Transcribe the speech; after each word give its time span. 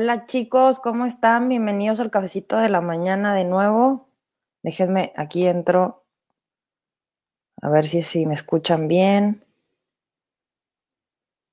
Hola 0.00 0.26
chicos, 0.26 0.78
¿cómo 0.78 1.06
están? 1.06 1.48
Bienvenidos 1.48 1.98
al 1.98 2.12
cafecito 2.12 2.56
de 2.56 2.68
la 2.68 2.80
mañana 2.80 3.34
de 3.34 3.44
nuevo. 3.44 4.08
Déjenme, 4.62 5.12
aquí 5.16 5.44
entro. 5.44 6.04
A 7.60 7.68
ver 7.68 7.84
si, 7.84 8.02
si 8.02 8.24
me 8.24 8.34
escuchan 8.34 8.86
bien. 8.86 9.44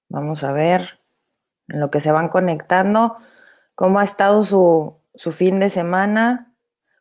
Vamos 0.09 0.43
a 0.43 0.51
ver 0.51 0.99
en 1.69 1.79
lo 1.79 1.89
que 1.89 1.99
se 1.99 2.11
van 2.11 2.29
conectando. 2.29 3.17
¿Cómo 3.73 3.97
ha 3.97 4.03
estado 4.03 4.43
su, 4.43 4.95
su 5.15 5.31
fin 5.31 5.59
de 5.59 5.71
semana? 5.71 6.55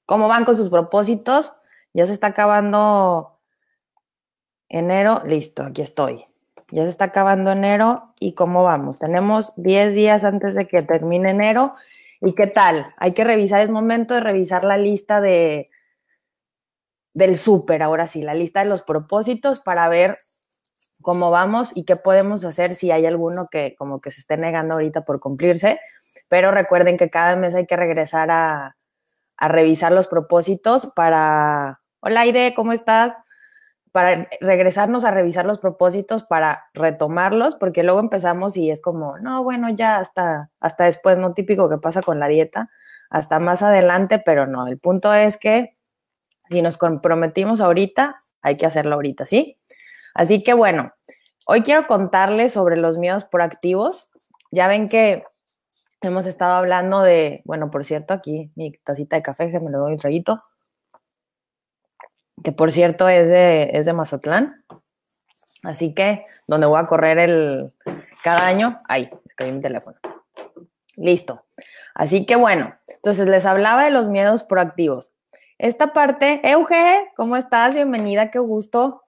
¿Cómo 0.07 0.29
van 0.29 0.47
con 0.47 0.57
sus 0.57 0.71
propósitos? 0.71 1.53
Ya 1.93 2.07
se 2.07 2.15
está 2.15 2.29
acabando 2.29 3.39
enero. 4.71 5.21
Listo, 5.27 5.65
aquí 5.65 5.83
estoy. 5.83 6.25
Ya 6.71 6.85
se 6.85 6.91
está 6.91 7.07
acabando 7.07 7.53
enero 7.53 8.15
y 8.19 8.35
cómo 8.35 8.65
vamos. 8.65 8.99
Tenemos 8.99 9.53
10 9.57 9.95
días 9.95 10.25
antes 10.25 10.55
de 10.55 10.67
que 10.67 10.83
termine 10.83 11.31
enero. 11.31 11.75
¿Y 12.21 12.35
qué 12.35 12.47
tal? 12.47 12.87
Hay 12.97 13.13
que 13.13 13.25
revisar, 13.25 13.61
es 13.61 13.71
momento 13.71 14.15
de 14.15 14.21
revisar 14.21 14.65
la 14.65 14.79
lista 14.79 15.21
de 15.21 15.71
del 17.15 17.39
súper, 17.39 17.83
ahora 17.83 18.09
sí, 18.09 18.23
la 18.23 18.35
lista 18.35 18.65
de 18.65 18.69
los 18.69 18.83
propósitos 18.83 19.61
para 19.61 19.89
ver 19.89 20.19
cómo 21.01 21.31
vamos 21.31 21.71
y 21.75 21.85
qué 21.85 21.95
podemos 21.95 22.45
hacer 22.45 22.75
si 22.75 22.91
hay 22.91 23.07
alguno 23.07 23.47
que 23.49 23.77
como 23.79 24.01
que 24.01 24.11
se 24.11 24.21
esté 24.21 24.37
negando 24.37 24.75
ahorita 24.75 25.05
por 25.05 25.21
cumplirse. 25.21 25.79
Pero 26.29 26.51
recuerden 26.51 26.97
que 26.97 27.11
cada 27.11 27.37
mes 27.37 27.55
hay 27.55 27.67
que 27.67 27.77
regresar 27.77 28.31
a, 28.31 28.77
a 29.37 29.49
revisar 29.49 29.93
los 29.93 30.09
propósitos 30.09 30.87
para... 30.87 31.81
Hola 32.01 32.23
Aide, 32.23 32.53
¿cómo 32.55 32.73
estás? 32.73 33.15
Para 33.95 34.29
regresarnos 34.41 35.05
a 35.05 35.13
revisar 35.13 35.47
los 35.47 35.61
propósitos, 35.61 36.25
para 36.25 36.65
retomarlos, 36.75 37.55
porque 37.55 37.85
luego 37.85 38.01
empezamos 38.01 38.57
y 38.57 38.73
es 38.73 38.83
como, 38.83 39.19
no, 39.19 39.45
bueno, 39.45 39.69
ya 39.71 39.99
hasta, 39.99 40.51
hasta 40.59 40.87
después, 40.87 41.17
no 41.17 41.33
típico 41.33 41.71
que 41.71 41.79
pasa 41.79 42.03
con 42.03 42.19
la 42.19 42.27
dieta, 42.27 42.71
hasta 43.09 43.39
más 43.39 43.63
adelante, 43.63 44.19
pero 44.19 44.49
no, 44.49 44.67
el 44.67 44.81
punto 44.81 45.15
es 45.15 45.37
que 45.37 45.77
si 46.51 46.61
nos 46.61 46.77
comprometimos 46.77 47.61
ahorita, 47.61 48.19
hay 48.43 48.57
que 48.57 48.67
hacerlo 48.67 48.97
ahorita, 48.97 49.27
¿sí? 49.27 49.55
Así 50.13 50.43
que 50.43 50.55
bueno, 50.55 50.93
hoy 51.47 51.63
quiero 51.63 51.87
contarles 51.87 52.53
sobre 52.53 52.77
los 52.77 52.99
miedos 52.99 53.25
proactivos. 53.27 54.11
Ya 54.51 54.67
ven 54.67 54.89
que 54.89 55.23
hemos 56.01 56.27
estado 56.27 56.55
hablando 56.55 57.01
de, 57.01 57.43
bueno, 57.45 57.71
por 57.71 57.85
cierto, 57.85 58.13
aquí 58.13 58.51
mi 58.57 58.73
tacita 58.73 59.15
de 59.15 59.23
café, 59.23 59.53
que 59.53 59.61
me 59.61 59.71
lo 59.71 59.79
doy 59.79 59.93
un 59.93 59.99
traguito 59.99 60.43
que 62.43 62.53
por 62.53 62.73
cierto 62.73 63.09
es 63.09 63.29
de, 63.29 63.71
es 63.73 63.87
de 63.87 63.93
Mazatlán. 63.93 64.65
Así 65.63 65.95
que 65.95 66.25
donde 66.47 66.67
voy 66.67 66.79
a 66.79 66.87
correr 66.87 67.19
el 67.19 67.73
cada 68.23 68.47
año, 68.47 68.79
ahí, 68.89 69.11
caí 69.37 69.53
mi 69.53 69.61
teléfono. 69.61 69.97
Listo. 70.97 71.45
Así 71.95 72.27
que 72.27 72.37
bueno, 72.37 72.75
entonces 72.89 73.29
les 73.29 73.45
hablaba 73.47 73.85
de 73.85 73.91
los 73.91 74.09
miedos 74.09 74.43
proactivos. 74.43 75.13
Esta 75.59 75.93
parte, 75.93 76.41
Euge, 76.43 77.13
¿cómo 77.17 77.37
estás? 77.37 77.75
Bienvenida, 77.75 78.31
qué 78.31 78.39
gusto. 78.39 79.03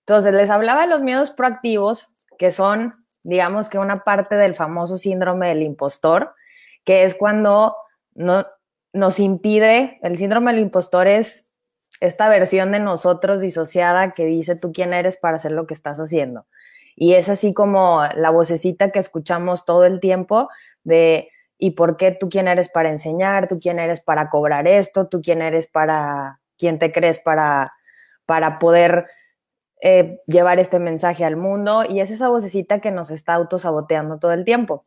Entonces 0.00 0.32
les 0.32 0.50
hablaba 0.50 0.82
de 0.82 0.88
los 0.88 1.00
miedos 1.00 1.30
proactivos, 1.30 2.14
que 2.38 2.50
son, 2.50 2.94
digamos 3.24 3.68
que 3.68 3.78
una 3.78 3.96
parte 3.96 4.36
del 4.36 4.54
famoso 4.54 4.96
síndrome 4.96 5.48
del 5.48 5.62
impostor, 5.62 6.34
que 6.84 7.02
es 7.02 7.14
cuando 7.14 7.74
no, 8.14 8.46
nos 8.92 9.18
impide, 9.18 9.98
el 10.02 10.16
síndrome 10.16 10.52
del 10.52 10.62
impostor 10.62 11.08
es 11.08 11.45
esta 12.00 12.28
versión 12.28 12.72
de 12.72 12.80
nosotros 12.80 13.40
disociada 13.40 14.12
que 14.12 14.26
dice 14.26 14.56
tú 14.56 14.72
quién 14.72 14.92
eres 14.92 15.16
para 15.16 15.36
hacer 15.36 15.52
lo 15.52 15.66
que 15.66 15.74
estás 15.74 15.98
haciendo. 15.98 16.46
Y 16.94 17.14
es 17.14 17.28
así 17.28 17.52
como 17.52 18.04
la 18.14 18.30
vocecita 18.30 18.90
que 18.90 18.98
escuchamos 18.98 19.64
todo 19.64 19.84
el 19.84 20.00
tiempo 20.00 20.48
de 20.82 21.30
¿y 21.58 21.72
por 21.72 21.96
qué 21.96 22.12
tú 22.12 22.28
quién 22.28 22.48
eres 22.48 22.70
para 22.70 22.90
enseñar? 22.90 23.48
¿Tú 23.48 23.58
quién 23.60 23.78
eres 23.78 24.00
para 24.00 24.28
cobrar 24.28 24.66
esto? 24.66 25.06
¿Tú 25.06 25.20
quién 25.22 25.42
eres 25.42 25.66
para, 25.68 26.40
quién 26.58 26.78
te 26.78 26.92
crees 26.92 27.18
para, 27.18 27.70
para 28.24 28.58
poder 28.58 29.06
eh, 29.82 30.20
llevar 30.26 30.58
este 30.58 30.78
mensaje 30.78 31.24
al 31.24 31.36
mundo? 31.36 31.84
Y 31.86 32.00
es 32.00 32.10
esa 32.10 32.28
vocecita 32.28 32.80
que 32.80 32.90
nos 32.90 33.10
está 33.10 33.34
autosaboteando 33.34 34.18
todo 34.18 34.32
el 34.32 34.44
tiempo. 34.44 34.84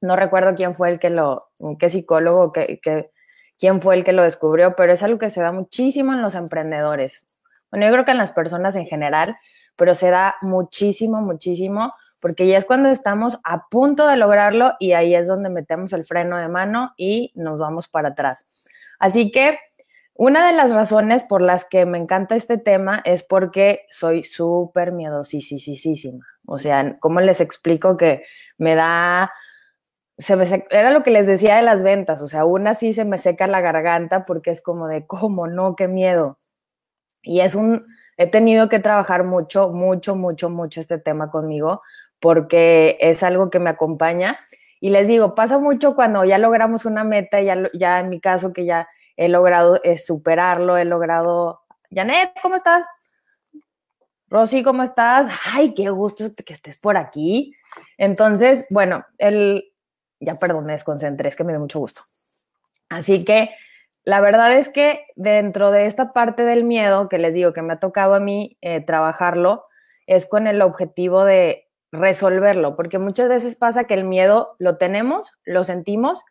No 0.00 0.16
recuerdo 0.16 0.54
quién 0.54 0.74
fue 0.74 0.90
el 0.90 0.98
que 0.98 1.10
lo, 1.10 1.48
qué 1.78 1.88
psicólogo 1.88 2.52
que, 2.52 2.78
que 2.82 3.10
quién 3.58 3.80
fue 3.80 3.94
el 3.94 4.04
que 4.04 4.12
lo 4.12 4.22
descubrió, 4.22 4.76
pero 4.76 4.92
es 4.92 5.02
algo 5.02 5.18
que 5.18 5.30
se 5.30 5.40
da 5.40 5.52
muchísimo 5.52 6.12
en 6.12 6.22
los 6.22 6.34
emprendedores. 6.34 7.24
Bueno, 7.70 7.86
yo 7.86 7.92
creo 7.92 8.04
que 8.04 8.12
en 8.12 8.18
las 8.18 8.32
personas 8.32 8.76
en 8.76 8.86
general, 8.86 9.36
pero 9.76 9.94
se 9.94 10.10
da 10.10 10.36
muchísimo, 10.42 11.20
muchísimo, 11.20 11.92
porque 12.20 12.46
ya 12.46 12.58
es 12.58 12.64
cuando 12.64 12.88
estamos 12.88 13.38
a 13.44 13.68
punto 13.68 14.06
de 14.06 14.16
lograrlo 14.16 14.74
y 14.80 14.92
ahí 14.92 15.14
es 15.14 15.26
donde 15.26 15.50
metemos 15.50 15.92
el 15.92 16.04
freno 16.04 16.38
de 16.38 16.48
mano 16.48 16.92
y 16.96 17.32
nos 17.34 17.58
vamos 17.58 17.88
para 17.88 18.10
atrás. 18.10 18.64
Así 18.98 19.30
que 19.30 19.58
una 20.14 20.46
de 20.46 20.56
las 20.56 20.72
razones 20.72 21.24
por 21.24 21.42
las 21.42 21.66
que 21.66 21.84
me 21.84 21.98
encanta 21.98 22.36
este 22.36 22.56
tema 22.56 23.02
es 23.04 23.22
porque 23.22 23.84
soy 23.90 24.24
súper 24.24 24.92
miedosísima. 24.92 26.24
O 26.46 26.58
sea, 26.58 26.96
¿cómo 27.00 27.20
les 27.20 27.40
explico 27.42 27.98
que 27.98 28.24
me 28.56 28.74
da 28.74 29.30
era 30.18 30.90
lo 30.92 31.02
que 31.02 31.10
les 31.10 31.26
decía 31.26 31.56
de 31.56 31.62
las 31.62 31.82
ventas, 31.82 32.22
o 32.22 32.28
sea, 32.28 32.40
aún 32.40 32.66
así 32.66 32.94
se 32.94 33.04
me 33.04 33.18
seca 33.18 33.46
la 33.46 33.60
garganta 33.60 34.24
porque 34.24 34.50
es 34.50 34.62
como 34.62 34.88
de, 34.88 35.06
¿cómo 35.06 35.46
no? 35.46 35.76
Qué 35.76 35.88
miedo. 35.88 36.38
Y 37.22 37.40
es 37.40 37.54
un, 37.54 37.82
he 38.16 38.26
tenido 38.26 38.68
que 38.68 38.78
trabajar 38.78 39.24
mucho, 39.24 39.70
mucho, 39.70 40.16
mucho, 40.16 40.48
mucho 40.48 40.80
este 40.80 40.98
tema 40.98 41.30
conmigo 41.30 41.82
porque 42.20 42.96
es 43.00 43.22
algo 43.22 43.50
que 43.50 43.58
me 43.58 43.70
acompaña. 43.70 44.38
Y 44.80 44.90
les 44.90 45.08
digo, 45.08 45.34
pasa 45.34 45.58
mucho 45.58 45.94
cuando 45.94 46.24
ya 46.24 46.38
logramos 46.38 46.84
una 46.84 47.04
meta, 47.04 47.40
ya, 47.42 47.56
ya 47.74 48.00
en 48.00 48.08
mi 48.08 48.20
caso 48.20 48.52
que 48.52 48.64
ya 48.64 48.88
he 49.16 49.28
logrado 49.28 49.80
eh, 49.82 49.98
superarlo, 49.98 50.76
he 50.76 50.84
logrado... 50.84 51.62
Janet, 51.90 52.32
¿cómo 52.42 52.56
estás? 52.56 52.84
Rosy, 54.28 54.62
¿cómo 54.62 54.82
estás? 54.82 55.32
Ay, 55.52 55.74
qué 55.74 55.88
gusto 55.90 56.26
que 56.44 56.54
estés 56.54 56.78
por 56.78 56.96
aquí. 56.96 57.54
Entonces, 57.96 58.66
bueno, 58.70 59.04
el, 59.18 59.64
ya 60.20 60.36
perdón, 60.36 60.66
me 60.66 60.72
desconcentré, 60.72 61.28
es 61.28 61.36
que 61.36 61.44
me 61.44 61.52
dio 61.52 61.60
mucho 61.60 61.78
gusto. 61.78 62.02
Así 62.88 63.24
que 63.24 63.50
la 64.04 64.20
verdad 64.20 64.52
es 64.52 64.68
que 64.68 65.06
dentro 65.16 65.72
de 65.72 65.86
esta 65.86 66.12
parte 66.12 66.44
del 66.44 66.64
miedo 66.64 67.08
que 67.08 67.18
les 67.18 67.34
digo 67.34 67.52
que 67.52 67.62
me 67.62 67.72
ha 67.72 67.80
tocado 67.80 68.14
a 68.14 68.20
mí 68.20 68.56
eh, 68.60 68.80
trabajarlo, 68.80 69.64
es 70.06 70.26
con 70.26 70.46
el 70.46 70.62
objetivo 70.62 71.24
de 71.24 71.66
resolverlo, 71.90 72.76
porque 72.76 72.98
muchas 72.98 73.28
veces 73.28 73.56
pasa 73.56 73.84
que 73.84 73.94
el 73.94 74.04
miedo 74.04 74.54
lo 74.58 74.76
tenemos, 74.76 75.32
lo 75.44 75.64
sentimos 75.64 76.22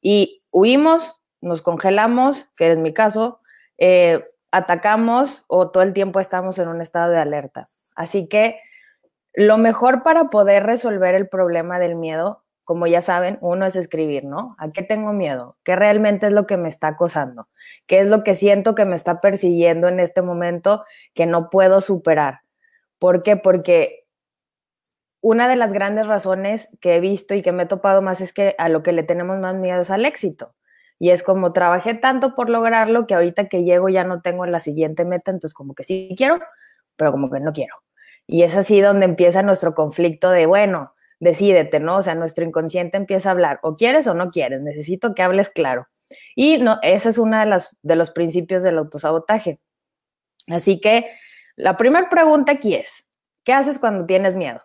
y 0.00 0.42
huimos, 0.50 1.22
nos 1.40 1.62
congelamos, 1.62 2.50
que 2.56 2.72
es 2.72 2.78
mi 2.78 2.92
caso, 2.92 3.40
eh, 3.78 4.24
atacamos 4.50 5.44
o 5.46 5.70
todo 5.70 5.82
el 5.82 5.92
tiempo 5.92 6.20
estamos 6.20 6.58
en 6.58 6.68
un 6.68 6.80
estado 6.80 7.12
de 7.12 7.18
alerta. 7.18 7.68
Así 7.94 8.28
que 8.28 8.60
lo 9.32 9.58
mejor 9.58 10.02
para 10.02 10.30
poder 10.30 10.64
resolver 10.64 11.14
el 11.14 11.28
problema 11.28 11.78
del 11.78 11.96
miedo 11.96 12.42
como 12.72 12.86
ya 12.86 13.02
saben, 13.02 13.36
uno 13.42 13.66
es 13.66 13.76
escribir, 13.76 14.24
¿no? 14.24 14.56
¿A 14.56 14.70
qué 14.70 14.82
tengo 14.82 15.12
miedo? 15.12 15.58
¿Qué 15.62 15.76
realmente 15.76 16.28
es 16.28 16.32
lo 16.32 16.46
que 16.46 16.56
me 16.56 16.70
está 16.70 16.86
acosando? 16.86 17.50
¿Qué 17.86 18.00
es 18.00 18.06
lo 18.06 18.24
que 18.24 18.34
siento 18.34 18.74
que 18.74 18.86
me 18.86 18.96
está 18.96 19.20
persiguiendo 19.20 19.88
en 19.88 20.00
este 20.00 20.22
momento 20.22 20.86
que 21.12 21.26
no 21.26 21.50
puedo 21.50 21.82
superar? 21.82 22.40
¿Por 22.98 23.22
qué? 23.22 23.36
Porque 23.36 24.06
una 25.20 25.48
de 25.48 25.56
las 25.56 25.74
grandes 25.74 26.06
razones 26.06 26.70
que 26.80 26.96
he 26.96 27.00
visto 27.00 27.34
y 27.34 27.42
que 27.42 27.52
me 27.52 27.64
he 27.64 27.66
topado 27.66 28.00
más 28.00 28.22
es 28.22 28.32
que 28.32 28.54
a 28.56 28.70
lo 28.70 28.82
que 28.82 28.92
le 28.92 29.02
tenemos 29.02 29.38
más 29.38 29.54
miedo 29.54 29.82
es 29.82 29.90
al 29.90 30.06
éxito. 30.06 30.54
Y 30.98 31.10
es 31.10 31.22
como 31.22 31.52
trabajé 31.52 31.92
tanto 31.92 32.34
por 32.34 32.48
lograrlo 32.48 33.06
que 33.06 33.14
ahorita 33.14 33.50
que 33.50 33.64
llego 33.64 33.90
ya 33.90 34.04
no 34.04 34.22
tengo 34.22 34.46
la 34.46 34.60
siguiente 34.60 35.04
meta, 35.04 35.30
entonces 35.30 35.52
como 35.52 35.74
que 35.74 35.84
sí 35.84 36.14
quiero, 36.16 36.40
pero 36.96 37.12
como 37.12 37.30
que 37.30 37.38
no 37.38 37.52
quiero. 37.52 37.76
Y 38.26 38.44
es 38.44 38.56
así 38.56 38.80
donde 38.80 39.04
empieza 39.04 39.42
nuestro 39.42 39.74
conflicto 39.74 40.30
de, 40.30 40.46
bueno, 40.46 40.94
decídete, 41.22 41.78
¿no? 41.78 41.98
O 41.98 42.02
sea, 42.02 42.16
nuestro 42.16 42.44
inconsciente 42.44 42.96
empieza 42.96 43.28
a 43.28 43.32
hablar, 43.32 43.60
o 43.62 43.76
quieres 43.76 44.08
o 44.08 44.14
no 44.14 44.32
quieres, 44.32 44.60
necesito 44.60 45.14
que 45.14 45.22
hables 45.22 45.50
claro. 45.50 45.86
Y 46.34 46.58
no, 46.58 46.80
ese 46.82 47.10
es 47.10 47.18
uno 47.18 47.38
de, 47.38 47.46
las, 47.46 47.76
de 47.82 47.94
los 47.94 48.10
principios 48.10 48.64
del 48.64 48.76
autosabotaje. 48.76 49.60
Así 50.48 50.80
que 50.80 51.08
la 51.54 51.76
primera 51.76 52.08
pregunta 52.08 52.50
aquí 52.50 52.74
es, 52.74 53.06
¿qué 53.44 53.52
haces 53.52 53.78
cuando 53.78 54.04
tienes 54.04 54.34
miedo? 54.34 54.62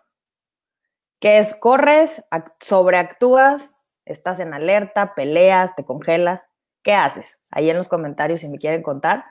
¿Qué 1.20 1.38
es? 1.38 1.54
¿Corres? 1.54 2.24
¿Sobreactúas? 2.58 3.70
¿Estás 4.04 4.40
en 4.40 4.52
alerta? 4.52 5.14
¿Peleas? 5.14 5.76
¿Te 5.76 5.84
congelas? 5.84 6.42
¿Qué 6.82 6.92
haces? 6.92 7.38
Ahí 7.52 7.70
en 7.70 7.76
los 7.76 7.86
comentarios 7.86 8.40
si 8.40 8.48
me 8.48 8.58
quieren 8.58 8.82
contar. 8.82 9.24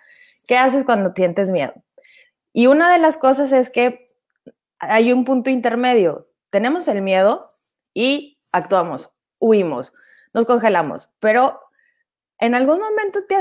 ¿Qué 0.47 0.57
haces 0.57 0.85
cuando 0.85 1.11
sientes 1.13 1.49
miedo? 1.49 1.73
Y 2.53 2.67
una 2.67 2.89
de 2.93 2.99
las 2.99 3.17
cosas 3.17 3.51
es 3.51 3.69
que 3.69 4.05
hay 4.79 5.11
un 5.11 5.25
punto 5.25 5.49
intermedio 5.49 6.26
tenemos 6.49 6.87
el 6.87 7.01
miedo 7.01 7.49
y 7.93 8.39
actuamos, 8.51 9.13
huimos, 9.39 9.93
nos 10.33 10.45
congelamos, 10.45 11.09
pero 11.19 11.59
en 12.39 12.55
algún 12.55 12.79
momento 12.79 13.25
te, 13.25 13.35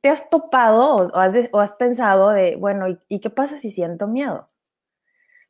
te 0.00 0.08
has 0.08 0.28
topado 0.28 1.10
o, 1.12 1.58
has, 1.60 1.72
pensado 1.74 2.30
de, 2.30 2.56
bueno, 2.56 2.86
¿y, 3.08 3.20
qué 3.20 3.30
pasa 3.30 3.58
si 3.58 3.70
siento 3.70 4.06
miedo? 4.06 4.46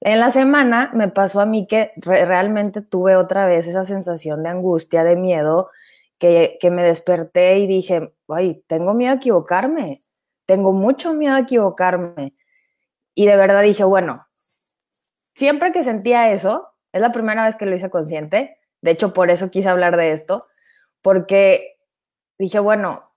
En 0.01 0.21
la 0.21 0.31
semana 0.31 0.91
me 0.95 1.09
pasó 1.09 1.41
a 1.41 1.47
mí 1.47 1.67
que 1.67 1.93
realmente 1.97 2.83
tuve 2.83 3.17
otra 3.17 3.47
vez 3.47 3.67
esa 3.67 3.85
sensación 3.85 4.43
de 4.43 4.51
angustia, 4.51 5.03
de 5.03 5.17
miedo, 5.17 5.71
que, 6.19 6.59
que 6.61 6.71
me 6.71 6.85
desperté 6.85 7.59
y 7.59 7.67
dije, 7.67 8.15
ay, 8.29 8.63
tengo 8.67 8.95
miedo 8.95 9.13
a 9.13 9.17
equivocarme, 9.17 10.03
tengo 10.47 10.73
mucho 10.73 11.15
miedo 11.15 11.35
a 11.35 11.41
equivocarme. 11.41 12.35
Y 13.15 13.27
de 13.27 13.37
verdad 13.37 13.63
dije, 13.63 13.85
bueno, 13.85 14.27
siempre 15.35 15.73
que 15.73 15.85
sentía 15.85 16.33
eso, 16.33 16.74
es 16.95 17.01
la 17.01 17.13
primera 17.13 17.45
vez 17.45 17.57
que 17.57 17.67
lo 17.67 17.75
hice 17.75 17.91
consciente, 17.91 18.57
de 18.81 18.91
hecho 18.93 19.13
por 19.13 19.29
eso 19.29 19.51
quise 19.51 19.69
hablar 19.69 19.97
de 19.97 20.13
esto, 20.13 20.47
porque 21.03 21.77
dije, 22.39 22.61
bueno, 22.61 23.13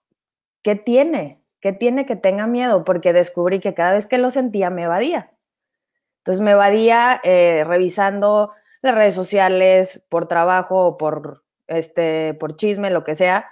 ¿qué 0.64 0.76
tiene? 0.76 1.44
¿Qué 1.62 1.74
tiene 1.74 2.08
que 2.08 2.16
tenga 2.16 2.48
miedo? 2.48 2.84
Porque 2.84 3.14
descubrí 3.14 3.60
que 3.60 3.76
cada 3.76 3.94
vez 3.94 4.08
que 4.08 4.18
lo 4.18 4.32
sentía 4.32 4.72
me 4.72 4.84
evadía. 4.84 5.30
Entonces 6.22 6.44
me 6.44 6.52
evadía 6.52 7.22
eh, 7.24 7.66
revisando 7.68 8.52
las 8.82 8.96
redes 8.96 9.14
sociales 9.14 10.04
por 10.10 10.28
trabajo 10.28 10.88
o 10.88 10.98
por, 10.98 11.44
este, 11.68 12.34
por 12.34 12.56
chisme, 12.56 12.90
lo 12.90 13.04
que 13.04 13.14
sea, 13.14 13.46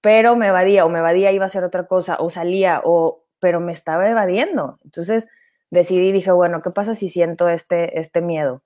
pero 0.00 0.36
me 0.36 0.46
evadía 0.46 0.84
o 0.84 0.88
me 0.88 1.00
evadía 1.00 1.32
iba 1.32 1.44
a 1.44 1.46
hacer 1.46 1.64
otra 1.64 1.88
cosa 1.88 2.18
o 2.20 2.30
salía 2.30 2.82
o, 2.84 3.24
pero 3.40 3.58
me 3.58 3.72
estaba 3.72 4.08
evadiendo. 4.08 4.78
Entonces 4.84 5.26
decidí, 5.70 6.12
dije, 6.12 6.30
bueno, 6.30 6.62
¿qué 6.62 6.70
pasa 6.70 6.94
si 6.94 7.08
siento 7.08 7.48
este, 7.48 7.98
este 7.98 8.20
miedo? 8.20 8.62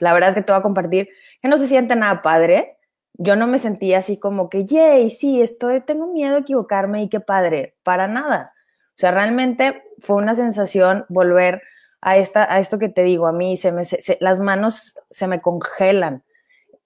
La 0.00 0.12
verdad 0.12 0.30
es 0.30 0.34
que 0.34 0.42
te 0.42 0.52
voy 0.52 0.60
a 0.60 0.62
compartir 0.62 1.08
que 1.40 1.48
no 1.48 1.58
se 1.58 1.66
siente 1.66 1.96
nada 1.96 2.22
padre, 2.22 2.78
yo 3.14 3.36
no 3.36 3.46
me 3.46 3.58
sentía 3.58 3.98
así 3.98 4.18
como 4.18 4.48
que, 4.48 4.64
yay, 4.64 5.10
sí, 5.10 5.42
estoy, 5.42 5.80
tengo 5.80 6.06
miedo 6.06 6.36
a 6.36 6.40
equivocarme 6.40 7.02
y 7.02 7.08
qué 7.08 7.20
padre, 7.20 7.76
para 7.82 8.08
nada. 8.08 8.54
O 8.90 8.98
sea, 9.00 9.10
realmente 9.10 9.82
fue 9.98 10.16
una 10.16 10.34
sensación 10.34 11.04
volver 11.08 11.62
a, 12.00 12.16
esta, 12.16 12.52
a 12.52 12.60
esto 12.60 12.78
que 12.78 12.88
te 12.88 13.02
digo, 13.02 13.26
a 13.26 13.32
mí 13.32 13.56
se 13.56 13.72
me, 13.72 13.82
las 14.20 14.40
manos 14.40 14.94
se 15.10 15.26
me 15.26 15.40
congelan 15.40 16.24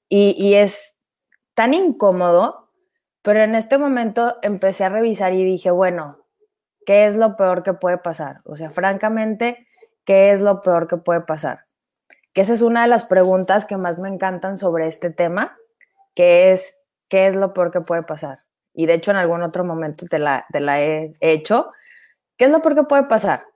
y, 0.08 0.34
y 0.36 0.54
es 0.54 0.96
tan 1.54 1.72
incómodo, 1.72 2.70
pero 3.22 3.42
en 3.42 3.54
este 3.54 3.78
momento 3.78 4.36
empecé 4.42 4.84
a 4.84 4.88
revisar 4.88 5.32
y 5.34 5.44
dije, 5.44 5.70
bueno, 5.70 6.24
¿qué 6.84 7.06
es 7.06 7.16
lo 7.16 7.36
peor 7.36 7.62
que 7.62 7.74
puede 7.74 7.98
pasar? 7.98 8.40
O 8.44 8.56
sea, 8.56 8.70
francamente, 8.70 9.66
¿qué 10.04 10.32
es 10.32 10.40
lo 10.40 10.62
peor 10.62 10.88
que 10.88 10.96
puede 10.96 11.20
pasar? 11.20 11.60
Que 12.34 12.42
esa 12.42 12.52
es 12.52 12.62
una 12.62 12.82
de 12.82 12.88
las 12.88 13.06
preguntas 13.06 13.64
que 13.64 13.76
más 13.76 13.98
me 13.98 14.08
encantan 14.08 14.58
sobre 14.58 14.86
este 14.86 15.10
tema 15.10 15.56
qué 16.14 16.52
es, 16.52 16.76
qué 17.08 17.26
es 17.26 17.34
lo 17.34 17.54
peor 17.54 17.70
que 17.70 17.80
puede 17.80 18.02
pasar. 18.02 18.40
Y 18.74 18.86
de 18.86 18.94
hecho 18.94 19.12
en 19.12 19.16
algún 19.16 19.42
otro 19.42 19.64
momento 19.64 20.06
te 20.06 20.18
la, 20.18 20.44
te 20.52 20.60
la 20.60 20.82
he 20.82 21.12
hecho. 21.20 21.72
¿Qué 22.36 22.46
es 22.46 22.50
lo 22.50 22.60
peor 22.60 22.74
que 22.74 22.82
puede 22.82 23.04
pasar? 23.04 23.46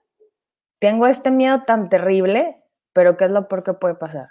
Tengo 0.79 1.07
este 1.07 1.29
miedo 1.29 1.63
tan 1.63 1.89
terrible, 1.89 2.63
pero 2.93 3.17
¿qué 3.17 3.25
es 3.25 3.31
lo 3.31 3.47
peor 3.47 3.63
que 3.63 3.73
puede 3.73 3.95
pasar? 3.95 4.29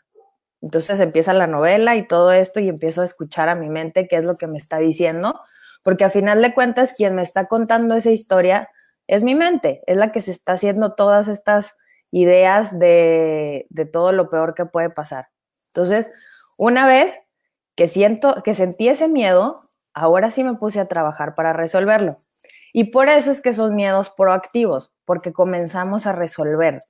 Entonces 0.61 0.99
empieza 1.01 1.33
la 1.33 1.47
novela 1.47 1.95
y 1.97 2.07
todo 2.07 2.33
esto 2.33 2.59
y 2.59 2.69
empiezo 2.69 3.03
a 3.03 3.05
escuchar 3.05 3.49
a 3.49 3.55
mi 3.55 3.69
mente 3.69 4.09
qué 4.09 4.17
es 4.17 4.25
lo 4.25 4.37
que 4.37 4.49
me 4.49 4.59
está 4.59 4.79
diciendo, 4.79 5.41
porque 5.85 6.05
a 6.05 6.11
final 6.11 6.43
de 6.43 6.55
cuentas 6.55 6.95
quien 6.97 7.15
me 7.15 7.23
está 7.23 7.47
contando 7.47 7.95
esa 7.95 8.11
historia 8.11 8.69
es 9.07 9.23
mi 9.23 9.35
mente, 9.35 9.83
es 9.87 9.97
la 9.97 10.11
que 10.11 10.21
se 10.21 10.33
está 10.33 10.53
haciendo 10.53 10.95
todas 10.95 11.29
estas 11.29 11.77
ideas 12.11 12.79
de, 12.79 13.67
de 13.71 13.85
todo 13.85 14.13
lo 14.13 14.31
peor 14.31 14.55
que 14.55 14.67
puede 14.67 14.91
pasar. 14.91 15.29
Entonces, 15.67 16.13
una 16.57 16.87
vez 16.87 17.19
que 17.77 17.89
siento, 17.89 18.43
que 18.43 18.55
sentí 18.55 18.89
ese 18.89 19.09
miedo, 19.09 19.63
ahora 19.95 20.31
sí 20.31 20.45
me 20.45 20.55
puse 20.55 20.81
a 20.81 20.87
trabajar 20.87 21.35
para 21.35 21.53
resolverlo. 21.53 22.17
Y 22.73 22.85
por 22.85 23.09
eso 23.09 23.31
es 23.31 23.41
que 23.41 23.53
son 23.53 23.75
miedos 23.75 24.11
proactivos, 24.11 24.93
porque 25.05 25.33
comenzamos 25.33 26.07
a 26.07 26.13
resolver. 26.13 26.81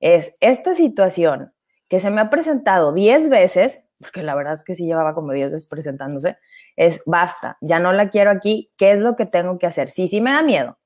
Es 0.00 0.34
esta 0.40 0.74
situación 0.74 1.52
que 1.88 2.00
se 2.00 2.10
me 2.10 2.20
ha 2.20 2.30
presentado 2.30 2.92
10 2.92 3.28
veces, 3.30 3.82
porque 3.98 4.22
la 4.22 4.34
verdad 4.34 4.54
es 4.54 4.64
que 4.64 4.74
sí 4.74 4.86
llevaba 4.86 5.14
como 5.14 5.32
10 5.32 5.50
veces 5.50 5.66
presentándose, 5.66 6.38
es 6.76 7.02
basta, 7.06 7.58
ya 7.60 7.80
no 7.80 7.92
la 7.92 8.10
quiero 8.10 8.30
aquí, 8.30 8.70
¿qué 8.76 8.92
es 8.92 9.00
lo 9.00 9.16
que 9.16 9.26
tengo 9.26 9.58
que 9.58 9.66
hacer? 9.66 9.88
Sí, 9.88 10.06
sí 10.06 10.20
me 10.20 10.32
da 10.32 10.42
miedo. 10.42 10.78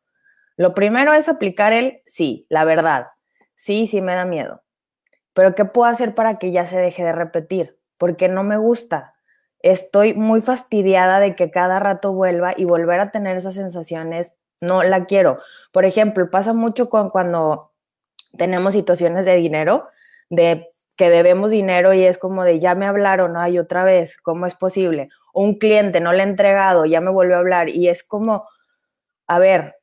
Lo 0.56 0.74
primero 0.74 1.12
es 1.12 1.28
aplicar 1.28 1.72
el 1.72 2.02
sí, 2.06 2.46
la 2.48 2.64
verdad. 2.64 3.08
Sí, 3.56 3.86
sí 3.86 4.00
me 4.00 4.14
da 4.14 4.24
miedo. 4.24 4.62
Pero 5.34 5.54
¿qué 5.54 5.64
puedo 5.64 5.90
hacer 5.90 6.14
para 6.14 6.38
que 6.38 6.52
ya 6.52 6.66
se 6.66 6.78
deje 6.78 7.04
de 7.04 7.12
repetir? 7.12 7.78
Porque 7.98 8.28
no 8.28 8.42
me 8.42 8.56
gusta, 8.56 9.14
estoy 9.62 10.14
muy 10.14 10.42
fastidiada 10.42 11.20
de 11.20 11.34
que 11.34 11.50
cada 11.50 11.78
rato 11.78 12.12
vuelva 12.12 12.52
y 12.56 12.64
volver 12.64 13.00
a 13.00 13.10
tener 13.10 13.36
esas 13.36 13.54
sensaciones, 13.54 14.34
no 14.60 14.82
la 14.82 15.06
quiero. 15.06 15.38
Por 15.72 15.84
ejemplo, 15.84 16.30
pasa 16.30 16.52
mucho 16.52 16.88
con 16.88 17.10
cuando 17.10 17.72
tenemos 18.36 18.74
situaciones 18.74 19.24
de 19.26 19.36
dinero, 19.36 19.88
de 20.30 20.68
que 20.96 21.10
debemos 21.10 21.50
dinero 21.50 21.94
y 21.94 22.04
es 22.04 22.18
como 22.18 22.44
de 22.44 22.60
ya 22.60 22.74
me 22.74 22.86
hablaron, 22.86 23.36
hay 23.36 23.58
otra 23.58 23.84
vez, 23.84 24.16
¿cómo 24.18 24.46
es 24.46 24.54
posible? 24.54 25.08
Un 25.32 25.58
cliente 25.58 26.00
no 26.00 26.12
le 26.12 26.20
he 26.20 26.26
entregado, 26.26 26.84
ya 26.84 27.00
me 27.00 27.10
volvió 27.10 27.36
a 27.36 27.38
hablar 27.38 27.68
y 27.68 27.88
es 27.88 28.04
como, 28.04 28.46
a 29.26 29.38
ver, 29.38 29.76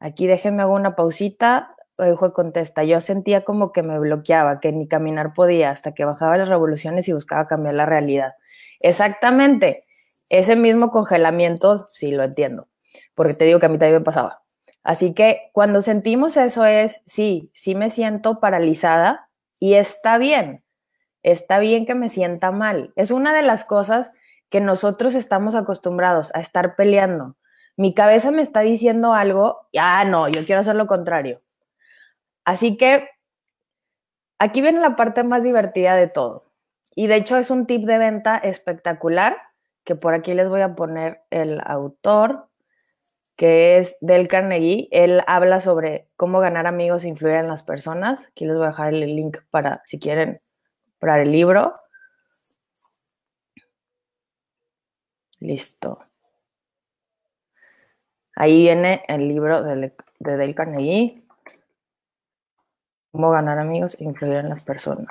aquí 0.00 0.26
déjenme 0.26 0.62
hago 0.62 0.74
una 0.74 0.96
pausita, 0.96 1.74
hijo 2.06 2.32
contesta, 2.32 2.84
yo 2.84 3.00
sentía 3.00 3.42
como 3.42 3.72
que 3.72 3.82
me 3.82 3.98
bloqueaba, 3.98 4.60
que 4.60 4.72
ni 4.72 4.86
caminar 4.86 5.34
podía 5.34 5.70
hasta 5.70 5.92
que 5.92 6.04
bajaba 6.04 6.36
las 6.36 6.48
revoluciones 6.48 7.08
y 7.08 7.12
buscaba 7.12 7.46
cambiar 7.46 7.74
la 7.74 7.86
realidad. 7.86 8.34
Exactamente, 8.80 9.84
ese 10.28 10.56
mismo 10.56 10.90
congelamiento, 10.90 11.86
sí 11.88 12.12
lo 12.12 12.22
entiendo, 12.22 12.68
porque 13.14 13.34
te 13.34 13.44
digo 13.44 13.58
que 13.58 13.66
a 13.66 13.68
mí 13.68 13.78
también 13.78 14.00
me 14.00 14.04
pasaba. 14.04 14.42
Así 14.84 15.12
que 15.12 15.50
cuando 15.52 15.82
sentimos 15.82 16.36
eso 16.36 16.64
es, 16.64 17.02
sí, 17.06 17.50
sí 17.54 17.74
me 17.74 17.90
siento 17.90 18.38
paralizada 18.38 19.28
y 19.58 19.74
está 19.74 20.18
bien, 20.18 20.62
está 21.22 21.58
bien 21.58 21.84
que 21.84 21.94
me 21.94 22.08
sienta 22.08 22.52
mal. 22.52 22.92
Es 22.94 23.10
una 23.10 23.34
de 23.34 23.42
las 23.42 23.64
cosas 23.64 24.12
que 24.48 24.60
nosotros 24.60 25.14
estamos 25.14 25.54
acostumbrados 25.54 26.30
a 26.34 26.40
estar 26.40 26.76
peleando. 26.76 27.36
Mi 27.76 27.92
cabeza 27.92 28.30
me 28.30 28.42
está 28.42 28.60
diciendo 28.60 29.14
algo, 29.14 29.68
ah, 29.78 30.04
no, 30.04 30.28
yo 30.28 30.44
quiero 30.46 30.60
hacer 30.60 30.76
lo 30.76 30.86
contrario 30.86 31.40
Así 32.48 32.78
que 32.78 33.10
aquí 34.38 34.62
viene 34.62 34.80
la 34.80 34.96
parte 34.96 35.22
más 35.22 35.42
divertida 35.42 35.94
de 35.96 36.08
todo. 36.08 36.50
Y 36.94 37.06
de 37.06 37.16
hecho 37.16 37.36
es 37.36 37.50
un 37.50 37.66
tip 37.66 37.84
de 37.84 37.98
venta 37.98 38.38
espectacular, 38.38 39.36
que 39.84 39.96
por 39.96 40.14
aquí 40.14 40.32
les 40.32 40.48
voy 40.48 40.62
a 40.62 40.74
poner 40.74 41.20
el 41.28 41.60
autor, 41.62 42.48
que 43.36 43.76
es 43.76 43.98
Del 44.00 44.28
Carnegie. 44.28 44.88
Él 44.92 45.20
habla 45.26 45.60
sobre 45.60 46.08
cómo 46.16 46.40
ganar 46.40 46.66
amigos 46.66 47.04
e 47.04 47.08
influir 47.08 47.34
en 47.34 47.48
las 47.48 47.64
personas. 47.64 48.28
Aquí 48.28 48.46
les 48.46 48.56
voy 48.56 48.64
a 48.64 48.68
dejar 48.68 48.94
el 48.94 49.14
link 49.14 49.36
para 49.50 49.82
si 49.84 49.98
quieren 49.98 50.40
comprar 50.92 51.20
el 51.20 51.32
libro. 51.32 51.78
Listo. 55.38 56.02
Ahí 58.34 58.62
viene 58.62 59.04
el 59.06 59.28
libro 59.28 59.62
de, 59.62 59.94
de 60.18 60.36
Dale 60.38 60.54
Carnegie. 60.54 61.27
Cómo 63.12 63.30
ganar 63.30 63.58
amigos 63.58 63.96
e 64.00 64.04
influir 64.04 64.36
en 64.36 64.48
las 64.50 64.62
personas. 64.62 65.08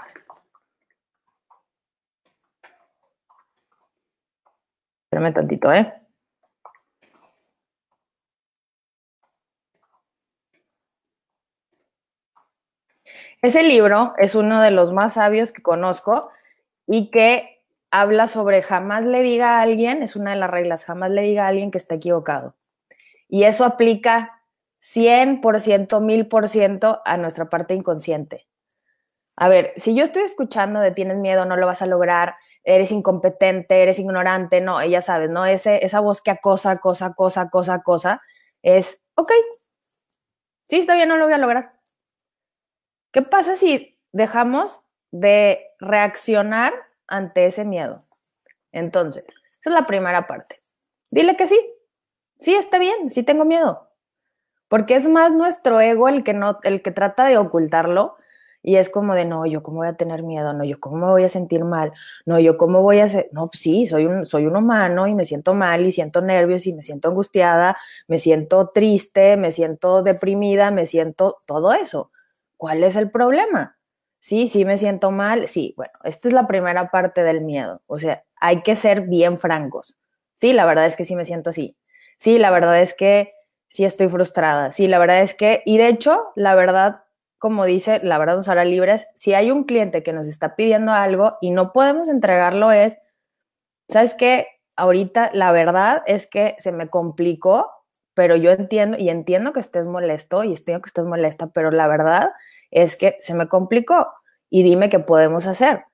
Espérame 5.06 5.34
tantito, 5.34 5.72
¿eh? 5.74 5.94
Ese 13.42 13.63
libro 13.63 14.13
es 14.18 14.36
uno 14.36 14.62
de 14.62 14.72
los 14.72 14.92
más 14.94 15.13
sabios 15.16 15.51
que 15.51 15.62
conozco 15.62 16.32
y 16.88 17.12
que 17.12 17.62
habla 17.92 18.27
sobre 18.27 18.62
jamás 18.62 19.04
le 19.06 19.22
diga 19.24 19.58
a 19.58 19.62
alguien, 19.62 20.04
es 20.04 20.16
una 20.16 20.32
de 20.32 20.39
las 20.39 20.50
reglas, 20.50 20.86
jamás 20.86 21.12
le 21.12 21.22
diga 21.22 21.46
a 21.46 21.50
alguien 21.50 21.72
que 21.72 21.77
está 21.77 21.96
equivocado. 21.96 22.56
Y 23.30 23.44
eso 23.44 23.66
aplica 23.66 24.37
100%, 24.82 26.00
1000% 26.02 27.02
a 27.04 27.18
nuestra 27.18 27.50
parte 27.50 27.74
inconsciente. 27.74 28.48
A 29.36 29.50
ver, 29.50 29.74
si 29.78 29.94
yo 29.96 30.04
estoy 30.04 30.24
escuchando 30.24 30.80
de 30.80 30.92
tienes 30.92 31.18
miedo, 31.18 31.46
no 31.46 31.58
lo 31.58 31.68
vas 31.68 31.82
a 31.82 31.86
lograr, 31.86 32.36
eres 32.64 32.92
incompetente, 32.92 33.82
eres 33.82 34.00
ignorante, 34.00 34.62
no, 34.62 34.82
ella 34.82 35.02
sabe, 35.02 35.28
¿no? 35.28 35.46
Ese, 35.46 35.86
esa 35.86 36.00
voz 36.00 36.22
que 36.22 36.32
acosa, 36.32 36.78
cosa, 36.80 37.14
cosa, 37.14 37.50
cosa, 37.50 37.82
cosa, 37.82 38.22
es, 38.64 39.06
ok, 39.16 39.32
sí, 40.68 40.80
está 40.80 40.96
bien, 40.96 41.08
no 41.08 41.18
lo 41.18 41.26
voy 41.26 41.34
a 41.34 41.38
lograr. 41.38 41.74
¿Qué 43.12 43.22
pasa 43.22 43.56
si 43.56 43.98
dejamos 44.12 44.82
de 45.12 45.68
reaccionar 45.80 46.74
ante 47.08 47.46
ese 47.46 47.64
miedo? 47.64 48.04
Entonces, 48.72 49.26
esa 49.60 49.70
es 49.70 49.74
la 49.74 49.88
primera 49.88 50.28
parte. 50.28 50.60
Dile 51.10 51.38
que 51.38 51.48
sí, 51.48 51.60
sí, 52.40 52.54
está 52.56 52.80
bien, 52.80 53.12
sí 53.12 53.24
tengo 53.24 53.46
miedo, 53.46 53.87
porque 54.68 54.96
es 54.96 55.08
más 55.08 55.32
nuestro 55.34 55.80
ego 55.80 56.10
el 56.10 56.24
que, 56.24 56.34
no, 56.34 56.60
el 56.64 56.82
que 56.82 56.92
trata 56.92 57.26
de 57.26 57.38
ocultarlo 57.38 58.18
y 58.62 58.76
es 58.76 58.90
como 58.90 59.16
de, 59.16 59.24
no, 59.26 59.46
yo 59.46 59.64
cómo 59.64 59.78
voy 59.78 59.88
a 59.88 59.94
tener 59.94 60.24
miedo, 60.24 60.52
no, 60.54 60.64
yo 60.64 60.80
cómo 60.80 60.98
me 60.98 61.06
voy 61.06 61.24
a 61.24 61.30
sentir 61.30 61.64
mal, 61.64 61.94
no, 62.26 62.40
yo 62.40 62.58
cómo 62.58 62.82
voy 62.82 63.00
a 63.00 63.06
hacer, 63.06 63.30
no, 63.32 63.48
pues 63.48 63.62
sí, 63.62 63.88
soy 63.88 64.06
un, 64.06 64.26
soy 64.26 64.46
un 64.46 64.58
humano 64.58 65.08
y 65.08 65.16
me 65.16 65.26
siento 65.26 65.54
mal 65.54 65.86
y 65.86 65.92
siento 65.92 66.22
nervios 66.22 66.68
y 66.68 66.74
me 66.74 66.82
siento 66.82 67.10
angustiada, 67.10 67.78
me 68.08 68.20
siento 68.20 68.70
triste, 68.74 69.38
me 69.38 69.52
siento 69.52 70.04
deprimida, 70.04 70.72
me 70.72 70.86
siento 70.86 71.38
todo 71.46 71.74
eso. 71.74 72.12
¿Cuál 72.58 72.84
es 72.84 72.96
el 72.96 73.12
problema? 73.12 73.78
Sí, 74.20 74.48
sí 74.48 74.66
me 74.66 74.78
siento 74.78 75.12
mal. 75.12 75.48
Sí, 75.48 75.74
bueno, 75.78 75.94
esta 76.04 76.28
es 76.28 76.34
la 76.34 76.48
primera 76.48 76.92
parte 76.92 77.24
del 77.24 77.42
miedo. 77.42 77.82
O 77.88 78.00
sea, 78.00 78.24
hay 78.36 78.62
que 78.64 78.76
ser 78.76 79.02
bien 79.02 79.40
francos. 79.40 79.96
Sí, 80.36 80.54
la 80.54 80.66
verdad 80.66 80.88
es 80.88 80.98
que 80.98 81.06
sí 81.06 81.16
me 81.16 81.24
siento 81.26 81.52
así. 81.52 81.78
Sí, 82.18 82.40
la 82.40 82.52
verdad 82.52 82.82
es 82.82 82.94
que 82.94 83.32
sí 83.70 83.86
estoy 83.86 84.10
frustrada. 84.10 84.72
Sí, 84.72 84.88
la 84.88 85.00
verdad 85.00 85.22
es 85.22 85.34
que, 85.36 85.62
y 85.66 85.78
de 85.78 85.88
hecho, 85.90 86.32
la 86.36 86.56
verdad, 86.56 87.04
como 87.38 87.66
dice, 87.66 88.00
la 88.04 88.18
verdad 88.18 88.38
nos 88.38 88.50
hará 88.50 88.66
libres, 88.66 89.08
si 89.16 89.34
hay 89.34 89.52
un 89.52 89.64
cliente 89.66 90.04
que 90.04 90.14
nos 90.14 90.28
está 90.28 90.56
pidiendo 90.56 90.92
algo 90.94 91.38
y 91.42 91.52
no 91.52 91.74
podemos 91.74 92.10
entregarlo 92.10 92.72
es, 92.72 92.98
¿sabes 93.90 94.14
qué? 94.16 94.48
Ahorita 94.76 95.32
la 95.34 95.52
verdad 95.52 96.04
es 96.06 96.28
que 96.28 96.56
se 96.60 96.72
me 96.72 96.88
complicó, 96.90 97.72
pero 98.14 98.36
yo 98.36 98.52
entiendo 98.52 98.98
y 98.98 99.10
entiendo 99.10 99.54
que 99.54 99.60
estés 99.60 99.86
molesto 99.88 100.44
y 100.44 100.50
entiendo 100.54 100.82
que 100.82 100.88
estés 100.90 101.06
molesta, 101.06 101.48
pero 101.48 101.72
la 101.72 101.88
verdad 101.88 102.32
es 102.72 102.96
que 102.96 103.18
se 103.20 103.34
me 103.34 103.48
complicó 103.48 104.08
y 104.50 104.64
dime 104.64 104.90
qué 104.90 105.00
podemos 105.00 105.46
hacer. 105.46 105.86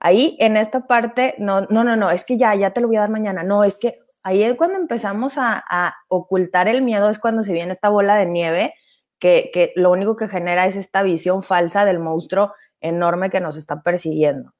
Ahí 0.00 0.36
en 0.40 0.56
esta 0.56 0.86
parte, 0.86 1.34
no, 1.38 1.62
no, 1.62 1.84
no, 1.84 1.96
no, 1.96 2.10
es 2.10 2.24
que 2.24 2.36
ya, 2.36 2.54
ya 2.56 2.72
te 2.72 2.80
lo 2.80 2.88
voy 2.88 2.96
a 2.96 3.00
dar 3.00 3.10
mañana. 3.10 3.44
No, 3.44 3.62
es 3.64 3.78
que 3.78 3.98
ahí 4.22 4.42
es 4.42 4.56
cuando 4.56 4.76
empezamos 4.76 5.34
a, 5.36 5.94
ocultar 6.08 6.68
el 6.68 6.82
miedo, 6.82 7.10
es 7.10 7.18
cuando 7.18 7.42
se 7.42 7.52
viene 7.52 7.72
esta 7.72 7.88
bola 7.88 8.16
de 8.16 8.26
nieve 8.26 8.74
que, 9.18 9.50
que 9.52 9.72
lo 9.76 9.90
único 9.90 10.16
que 10.16 10.28
genera 10.28 10.66
es 10.66 10.76
esta 10.76 11.02
visión 11.02 11.42
falsa 11.42 11.84
del 11.84 11.98
monstruo 11.98 12.52
enorme 12.80 13.30
que 13.30 13.40
nos 13.40 13.56
está 13.56 13.82
persiguiendo 13.82 14.52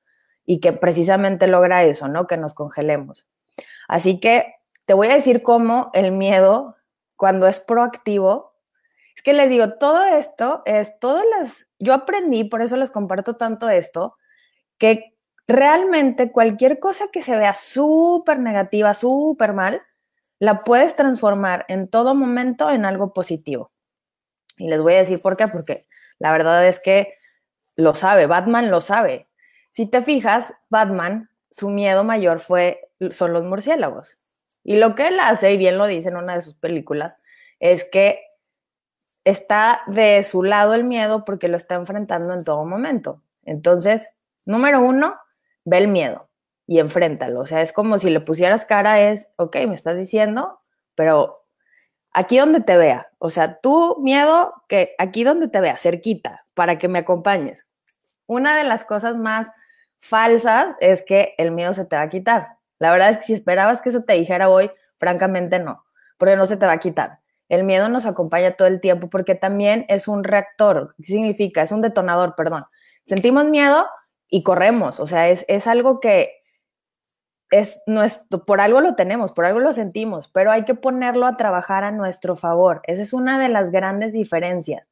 y 0.45 0.61
que 0.61 0.73
precisamente 0.73 1.47
logra 1.47 1.85
eso, 1.85 2.09
¿no? 2.09 2.27
Que 2.27 2.37
nos 2.37 2.55
congelemos. 2.55 3.27
Así 3.89 4.21
que 4.21 4.55
te 4.87 4.95
voy 4.95 5.09
a 5.09 5.15
decir 5.15 5.43
cómo 5.43 5.91
el 5.95 6.13
miedo, 6.13 6.77
cuando 7.17 7.47
es 7.47 7.61
proactivo, 7.61 8.55
es 9.15 9.23
que 9.23 9.33
les 9.33 9.51
digo, 9.51 9.75
todo 9.75 10.05
esto 10.05 10.63
es, 10.65 10.99
todas 10.99 11.25
las, 11.37 11.67
yo 11.79 11.95
aprendí, 11.95 12.45
por 12.45 12.63
eso 12.63 12.77
les 12.77 12.91
comparto 12.91 13.37
tanto 13.37 13.69
esto, 13.69 14.17
que 14.79 15.12
realmente 15.47 16.31
cualquier 16.31 16.79
cosa 16.79 17.07
que 17.13 17.23
se 17.23 17.37
vea 17.37 17.55
súper 17.55 18.39
negativa, 18.39 18.95
súper 18.95 19.53
mal, 19.53 19.83
la 20.39 20.59
puedes 20.59 20.97
transformar 20.97 21.65
en 21.69 21.89
todo 21.89 22.15
momento 22.15 22.71
en 22.71 22.85
algo 22.85 23.13
positivo. 23.13 23.71
Y 24.59 24.69
les 24.69 24.81
voy 24.81 24.95
a 24.95 24.99
decir 24.99 25.21
por 25.21 25.37
qué, 25.37 25.47
porque 25.49 25.87
la 26.19 26.33
verdad 26.33 26.67
es 26.67 26.81
que 26.81 27.15
lo 27.77 27.95
sabe, 27.95 28.27
Batman 28.27 28.71
lo 28.71 28.81
sabe. 28.81 29.27
Si 29.71 29.87
te 29.87 30.03
fijas, 30.03 30.55
Batman, 30.69 31.31
su 31.51 31.71
miedo 31.71 32.05
mayor 32.05 32.41
fue, 32.41 32.91
son 33.11 33.33
los 33.33 33.45
murciélagos. 33.45 34.17
Y 34.65 34.77
lo 34.77 34.95
que 34.95 35.09
él 35.09 35.19
hace, 35.21 35.53
y 35.53 35.57
bien 35.57 35.79
lo 35.79 35.87
dice 35.87 36.09
en 36.09 36.17
una 36.17 36.35
de 36.35 36.43
sus 36.43 36.55
películas, 36.55 37.19
es 37.61 37.85
que 37.85 38.21
está 39.25 39.83
de 39.87 40.25
su 40.25 40.43
lado 40.43 40.75
el 40.75 40.85
miedo 40.85 41.25
porque 41.25 41.49
lo 41.49 41.57
está 41.57 41.77
enfrentando 41.77 42.35
en 42.35 42.45
todo 42.45 42.65
momento. 42.65 43.23
Entonces, 43.45 44.11
número 44.45 44.81
uno, 44.81 45.17
ve 45.65 45.79
el 45.79 45.89
miedo 45.89 46.29
y 46.67 46.79
enfréntalo. 46.79 47.41
O 47.41 47.47
sea, 47.47 47.63
es 47.63 47.73
como 47.73 47.99
si 47.99 48.11
le 48.11 48.21
pusieras 48.21 48.65
cara, 48.65 49.01
es, 49.01 49.29
ok, 49.37 49.57
me 49.69 49.75
estás 49.75 49.97
diciendo, 49.97 50.61
pero 50.95 51.45
aquí 52.13 52.39
donde 52.39 52.61
te 52.61 52.77
vea. 52.77 53.11
O 53.19 53.31
sea, 53.31 53.59
tu 53.61 53.99
miedo, 54.01 54.55
que 54.69 54.95
aquí 54.99 55.25
donde 55.25 55.49
te 55.49 55.61
vea, 55.61 55.77
cerquita, 55.77 56.45
para 56.55 56.79
que 56.79 56.89
me 56.89 57.01
acompañes. 57.01 57.65
Una 58.27 58.57
de 58.57 58.65
las 58.65 58.85
cosas 58.85 59.17
más 59.17 59.49
falsas 59.99 60.75
es 60.81 61.03
que 61.03 61.35
el 61.39 61.53
miedo 61.53 61.75
se 61.75 61.85
te 61.85 61.97
va 61.97 62.03
a 62.03 62.09
quitar. 62.09 62.59
La 62.79 62.91
verdad 62.91 63.11
es 63.11 63.19
que 63.19 63.25
si 63.25 63.33
esperabas 63.35 63.81
que 63.81 63.91
eso 63.91 64.03
te 64.03 64.15
dijera 64.15 64.49
hoy, 64.49 64.71
francamente 64.99 65.59
no, 65.59 65.85
porque 66.19 66.37
no 66.37 66.47
se 66.47 66.57
te 66.57 66.67
va 66.67 66.73
a 66.73 66.79
quitar. 66.79 67.21
El 67.49 67.65
miedo 67.65 67.89
nos 67.89 68.07
acompaña 68.07 68.57
todo 68.57 68.67
el 68.67 68.81
tiempo 68.81 69.11
porque 69.11 69.35
también 69.35 69.85
es 69.89 70.09
un 70.09 70.25
reactor. 70.25 70.95
¿Qué 70.97 71.05
significa? 71.05 71.63
Es 71.63 71.71
un 71.71 71.83
detonador, 71.83 72.35
perdón. 72.35 72.65
Sentimos 73.05 73.45
miedo 73.45 73.87
y 74.33 74.43
corremos. 74.43 74.99
O 74.99 75.07
sea, 75.07 75.29
es, 75.29 75.45
es 75.47 75.69
algo 75.69 76.01
que 76.01 76.43
es 77.53 77.83
nuestro, 77.87 78.45
por 78.45 78.61
algo 78.61 78.81
lo 78.81 78.97
tenemos, 78.97 79.31
por 79.31 79.45
algo 79.45 79.61
lo 79.61 79.73
sentimos, 79.73 80.29
pero 80.29 80.51
hay 80.51 80.65
que 80.65 80.75
ponerlo 80.75 81.27
a 81.27 81.37
trabajar 81.37 81.85
a 81.85 81.93
nuestro 81.93 82.35
favor. 82.35 82.81
Esa 82.85 83.03
es 83.03 83.13
una 83.13 83.39
de 83.39 83.51
las 83.51 83.71
grandes 83.71 84.13
diferencias 84.13 84.89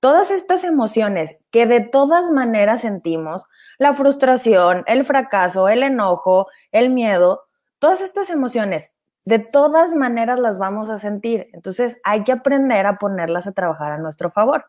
todas 0.00 0.30
estas 0.30 0.62
emociones 0.64 1.40
que 1.50 1.66
de 1.66 1.80
todas 1.80 2.30
maneras 2.30 2.82
sentimos, 2.82 3.44
la 3.78 3.94
frustración, 3.94 4.84
el 4.86 5.04
fracaso, 5.04 5.68
el 5.68 5.82
enojo, 5.82 6.46
el 6.70 6.90
miedo, 6.90 7.48
todas 7.78 8.00
estas 8.00 8.30
emociones, 8.30 8.92
de 9.24 9.40
todas 9.40 9.94
maneras 9.94 10.38
las 10.38 10.58
vamos 10.58 10.88
a 10.88 11.00
sentir. 11.00 11.48
Entonces 11.52 11.98
hay 12.04 12.22
que 12.22 12.32
aprender 12.32 12.86
a 12.86 12.98
ponerlas 12.98 13.46
a 13.46 13.52
trabajar 13.52 13.92
a 13.92 13.98
nuestro 13.98 14.30
favor. 14.30 14.66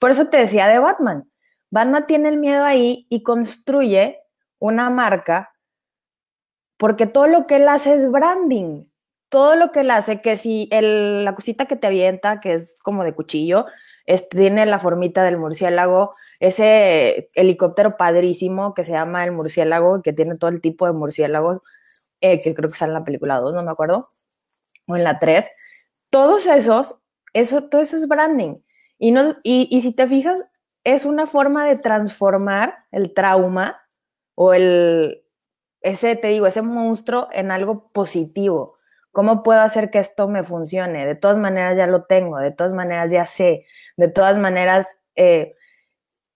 por 0.00 0.10
eso 0.10 0.26
te 0.26 0.38
decía 0.38 0.66
de 0.66 0.78
Batman. 0.80 1.28
Batman 1.74 2.06
tiene 2.06 2.28
el 2.28 2.36
miedo 2.36 2.62
ahí 2.62 3.04
y 3.10 3.24
construye 3.24 4.22
una 4.60 4.90
marca 4.90 5.56
porque 6.76 7.06
todo 7.06 7.26
lo 7.26 7.48
que 7.48 7.56
él 7.56 7.66
hace 7.66 7.94
es 7.94 8.08
branding. 8.08 8.84
Todo 9.28 9.56
lo 9.56 9.72
que 9.72 9.80
él 9.80 9.90
hace, 9.90 10.20
que 10.20 10.36
si 10.36 10.68
el, 10.70 11.24
la 11.24 11.34
cosita 11.34 11.66
que 11.66 11.74
te 11.74 11.88
avienta, 11.88 12.38
que 12.38 12.54
es 12.54 12.76
como 12.84 13.02
de 13.02 13.12
cuchillo, 13.12 13.66
tiene 14.30 14.66
la 14.66 14.78
formita 14.78 15.24
del 15.24 15.36
murciélago, 15.36 16.14
ese 16.38 17.28
helicóptero 17.34 17.96
padrísimo 17.96 18.72
que 18.72 18.84
se 18.84 18.92
llama 18.92 19.24
el 19.24 19.32
murciélago, 19.32 20.00
que 20.00 20.12
tiene 20.12 20.36
todo 20.36 20.50
el 20.50 20.60
tipo 20.60 20.86
de 20.86 20.92
murciélagos, 20.92 21.58
eh, 22.20 22.40
que 22.40 22.54
creo 22.54 22.70
que 22.70 22.76
sale 22.76 22.90
en 22.90 23.00
la 23.00 23.04
película 23.04 23.40
2, 23.40 23.52
no 23.52 23.64
me 23.64 23.72
acuerdo, 23.72 24.06
o 24.86 24.94
en 24.94 25.02
la 25.02 25.18
3. 25.18 25.44
Todos 26.08 26.46
esos, 26.46 27.00
eso, 27.32 27.64
todo 27.64 27.80
eso 27.80 27.96
es 27.96 28.06
branding. 28.06 28.58
Y, 28.96 29.10
no, 29.10 29.34
y, 29.42 29.66
y 29.72 29.82
si 29.82 29.92
te 29.92 30.06
fijas, 30.06 30.48
es 30.84 31.06
una 31.06 31.26
forma 31.26 31.66
de 31.66 31.78
transformar 31.78 32.84
el 32.92 33.12
trauma 33.14 33.76
o 34.34 34.52
el, 34.52 35.24
ese, 35.80 36.16
te 36.16 36.28
digo, 36.28 36.46
ese 36.46 36.62
monstruo 36.62 37.28
en 37.32 37.50
algo 37.50 37.88
positivo. 37.88 38.72
¿Cómo 39.12 39.42
puedo 39.42 39.60
hacer 39.60 39.90
que 39.90 39.98
esto 39.98 40.28
me 40.28 40.42
funcione? 40.42 41.06
De 41.06 41.14
todas 41.14 41.36
maneras 41.36 41.76
ya 41.76 41.86
lo 41.86 42.04
tengo, 42.04 42.38
de 42.38 42.50
todas 42.50 42.74
maneras 42.74 43.10
ya 43.10 43.26
sé, 43.26 43.66
de 43.96 44.08
todas 44.08 44.36
maneras 44.38 44.88
eh, 45.14 45.54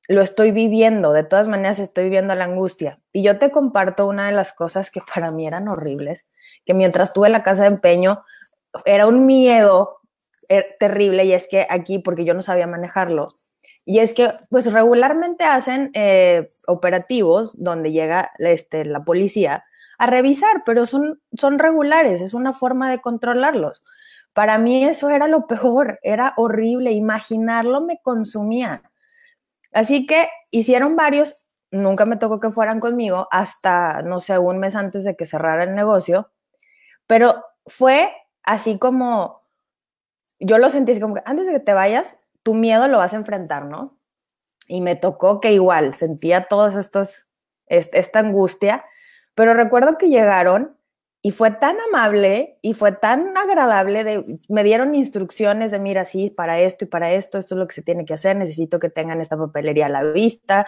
lo 0.08 0.22
estoy 0.22 0.52
viviendo, 0.52 1.12
de 1.12 1.24
todas 1.24 1.48
maneras 1.48 1.78
estoy 1.78 2.04
viviendo 2.04 2.34
la 2.34 2.44
angustia. 2.44 3.00
Y 3.12 3.22
yo 3.22 3.38
te 3.38 3.50
comparto 3.50 4.06
una 4.06 4.26
de 4.26 4.32
las 4.32 4.52
cosas 4.52 4.90
que 4.90 5.00
para 5.14 5.30
mí 5.30 5.46
eran 5.46 5.68
horribles, 5.68 6.26
que 6.64 6.74
mientras 6.74 7.10
estuve 7.10 7.26
en 7.28 7.32
la 7.32 7.42
casa 7.42 7.62
de 7.62 7.68
empeño 7.68 8.22
era 8.84 9.06
un 9.06 9.26
miedo 9.26 10.00
eh, 10.48 10.76
terrible 10.78 11.24
y 11.24 11.32
es 11.32 11.48
que 11.48 11.66
aquí, 11.68 11.98
porque 11.98 12.24
yo 12.24 12.34
no 12.34 12.42
sabía 12.42 12.66
manejarlo, 12.66 13.28
y 13.88 14.00
es 14.00 14.12
que 14.12 14.30
pues 14.50 14.70
regularmente 14.70 15.44
hacen 15.44 15.90
eh, 15.94 16.46
operativos 16.66 17.56
donde 17.56 17.90
llega 17.90 18.30
este, 18.36 18.84
la 18.84 19.02
policía 19.02 19.64
a 19.96 20.06
revisar, 20.06 20.62
pero 20.66 20.84
son, 20.84 21.22
son 21.32 21.58
regulares, 21.58 22.20
es 22.20 22.34
una 22.34 22.52
forma 22.52 22.90
de 22.90 23.00
controlarlos. 23.00 23.82
Para 24.34 24.58
mí 24.58 24.84
eso 24.84 25.08
era 25.08 25.26
lo 25.26 25.46
peor, 25.48 26.00
era 26.02 26.34
horrible, 26.36 26.92
imaginarlo 26.92 27.80
me 27.80 27.98
consumía. 28.02 28.82
Así 29.72 30.04
que 30.04 30.28
hicieron 30.50 30.94
varios, 30.94 31.46
nunca 31.70 32.04
me 32.04 32.16
tocó 32.16 32.40
que 32.40 32.50
fueran 32.50 32.80
conmigo, 32.80 33.26
hasta, 33.30 34.02
no 34.02 34.20
sé, 34.20 34.36
un 34.38 34.58
mes 34.58 34.76
antes 34.76 35.02
de 35.02 35.16
que 35.16 35.24
cerrara 35.24 35.64
el 35.64 35.74
negocio, 35.74 36.30
pero 37.06 37.42
fue 37.64 38.12
así 38.42 38.78
como, 38.78 39.44
yo 40.38 40.58
lo 40.58 40.68
sentí 40.68 41.00
como 41.00 41.14
que 41.14 41.22
antes 41.24 41.46
de 41.46 41.52
que 41.52 41.60
te 41.60 41.72
vayas, 41.72 42.18
tu 42.42 42.54
miedo 42.54 42.88
lo 42.88 42.98
vas 42.98 43.12
a 43.12 43.16
enfrentar, 43.16 43.66
¿no? 43.66 43.98
Y 44.66 44.80
me 44.80 44.96
tocó 44.96 45.40
que 45.40 45.52
igual 45.52 45.94
sentía 45.94 46.46
todas 46.48 46.74
estas, 46.74 47.30
esta 47.66 48.18
angustia 48.18 48.84
pero 49.38 49.54
recuerdo 49.54 49.98
que 49.98 50.08
llegaron 50.08 50.76
y 51.22 51.30
fue 51.30 51.52
tan 51.52 51.76
amable 51.92 52.58
y 52.60 52.74
fue 52.74 52.90
tan 52.90 53.36
agradable, 53.36 54.02
de, 54.02 54.24
me 54.48 54.64
dieron 54.64 54.96
instrucciones 54.96 55.70
de, 55.70 55.78
mira, 55.78 56.04
sí, 56.04 56.28
para 56.28 56.58
esto 56.58 56.86
y 56.86 56.88
para 56.88 57.12
esto, 57.12 57.38
esto 57.38 57.54
es 57.54 57.58
lo 57.60 57.68
que 57.68 57.74
se 57.76 57.82
tiene 57.82 58.04
que 58.04 58.14
hacer, 58.14 58.34
necesito 58.34 58.80
que 58.80 58.90
tengan 58.90 59.20
esta 59.20 59.36
papelería 59.36 59.86
a 59.86 59.90
la 59.90 60.02
vista. 60.02 60.66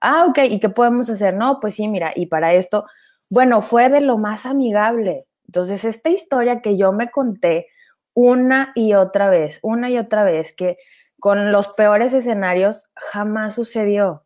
Ah, 0.00 0.24
ok, 0.28 0.38
¿y 0.50 0.58
qué 0.58 0.68
podemos 0.68 1.08
hacer? 1.10 1.34
No, 1.34 1.60
pues 1.60 1.76
sí, 1.76 1.86
mira, 1.86 2.10
y 2.12 2.26
para 2.26 2.54
esto, 2.54 2.86
bueno, 3.30 3.62
fue 3.62 3.88
de 3.88 4.00
lo 4.00 4.18
más 4.18 4.46
amigable. 4.46 5.24
Entonces, 5.46 5.84
esta 5.84 6.10
historia 6.10 6.60
que 6.60 6.76
yo 6.76 6.90
me 6.92 7.12
conté 7.12 7.68
una 8.14 8.72
y 8.74 8.94
otra 8.94 9.30
vez, 9.30 9.60
una 9.62 9.90
y 9.90 9.96
otra 9.96 10.24
vez, 10.24 10.52
que 10.52 10.76
con 11.18 11.52
los 11.52 11.68
peores 11.74 12.12
escenarios 12.12 12.84
jamás 12.94 13.54
sucedió. 13.54 14.24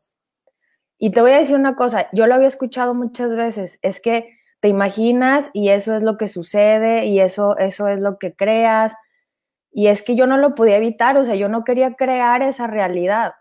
Y 0.98 1.10
te 1.10 1.20
voy 1.20 1.32
a 1.32 1.38
decir 1.38 1.56
una 1.56 1.74
cosa, 1.74 2.08
yo 2.12 2.26
lo 2.26 2.34
había 2.34 2.48
escuchado 2.48 2.94
muchas 2.94 3.34
veces, 3.34 3.78
es 3.82 4.00
que 4.00 4.36
te 4.60 4.68
imaginas 4.68 5.50
y 5.52 5.70
eso 5.70 5.96
es 5.96 6.02
lo 6.02 6.16
que 6.16 6.28
sucede 6.28 7.06
y 7.06 7.18
eso, 7.20 7.58
eso 7.58 7.88
es 7.88 7.98
lo 7.98 8.18
que 8.18 8.36
creas. 8.36 8.94
Y 9.72 9.88
es 9.88 10.02
que 10.02 10.14
yo 10.14 10.28
no 10.28 10.36
lo 10.36 10.54
podía 10.54 10.76
evitar, 10.76 11.16
o 11.18 11.24
sea, 11.24 11.34
yo 11.34 11.48
no 11.48 11.64
quería 11.64 11.94
crear 11.94 12.42
esa 12.42 12.68
realidad, 12.68 13.32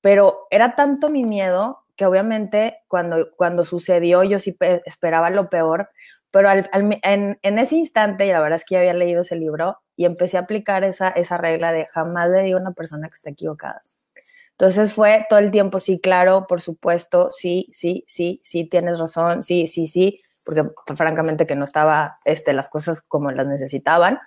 pero 0.00 0.46
era 0.50 0.74
tanto 0.74 1.08
mi 1.10 1.22
miedo 1.22 1.84
que 1.96 2.06
obviamente 2.06 2.78
cuando, 2.88 3.28
cuando 3.36 3.64
sucedió 3.64 4.24
yo 4.24 4.38
sí 4.40 4.56
esperaba 4.84 5.30
lo 5.30 5.48
peor, 5.48 5.90
pero 6.32 6.50
en, 6.50 7.38
en, 7.40 7.58
ese 7.58 7.76
instante, 7.76 8.26
y 8.26 8.32
la 8.32 8.40
verdad 8.40 8.56
es 8.56 8.64
que 8.64 8.74
yo 8.74 8.80
había 8.80 8.94
leído 8.94 9.22
ese 9.22 9.36
libro 9.36 9.78
y 9.96 10.04
empecé 10.04 10.36
a 10.36 10.40
aplicar 10.40 10.84
esa, 10.84 11.08
esa 11.08 11.38
regla 11.38 11.72
de 11.72 11.86
jamás 11.86 12.30
le 12.30 12.42
digo 12.42 12.58
a 12.58 12.60
una 12.62 12.72
persona 12.72 13.08
que 13.08 13.14
está 13.14 13.30
equivocada. 13.30 13.80
Entonces 14.52 14.94
fue 14.94 15.26
todo 15.28 15.38
el 15.38 15.50
tiempo, 15.50 15.80
sí, 15.80 16.00
claro, 16.00 16.46
por 16.46 16.62
supuesto, 16.62 17.30
sí, 17.32 17.70
sí, 17.74 18.04
sí, 18.08 18.40
sí, 18.42 18.64
tienes 18.64 18.98
razón, 18.98 19.42
sí, 19.42 19.66
sí, 19.66 19.86
sí, 19.86 20.22
porque 20.44 20.62
francamente 20.94 21.46
que 21.46 21.56
no 21.56 21.64
estaba 21.64 22.18
este, 22.24 22.52
las 22.52 22.70
cosas 22.70 23.02
como 23.02 23.30
las 23.32 23.46
necesitaban. 23.46 24.18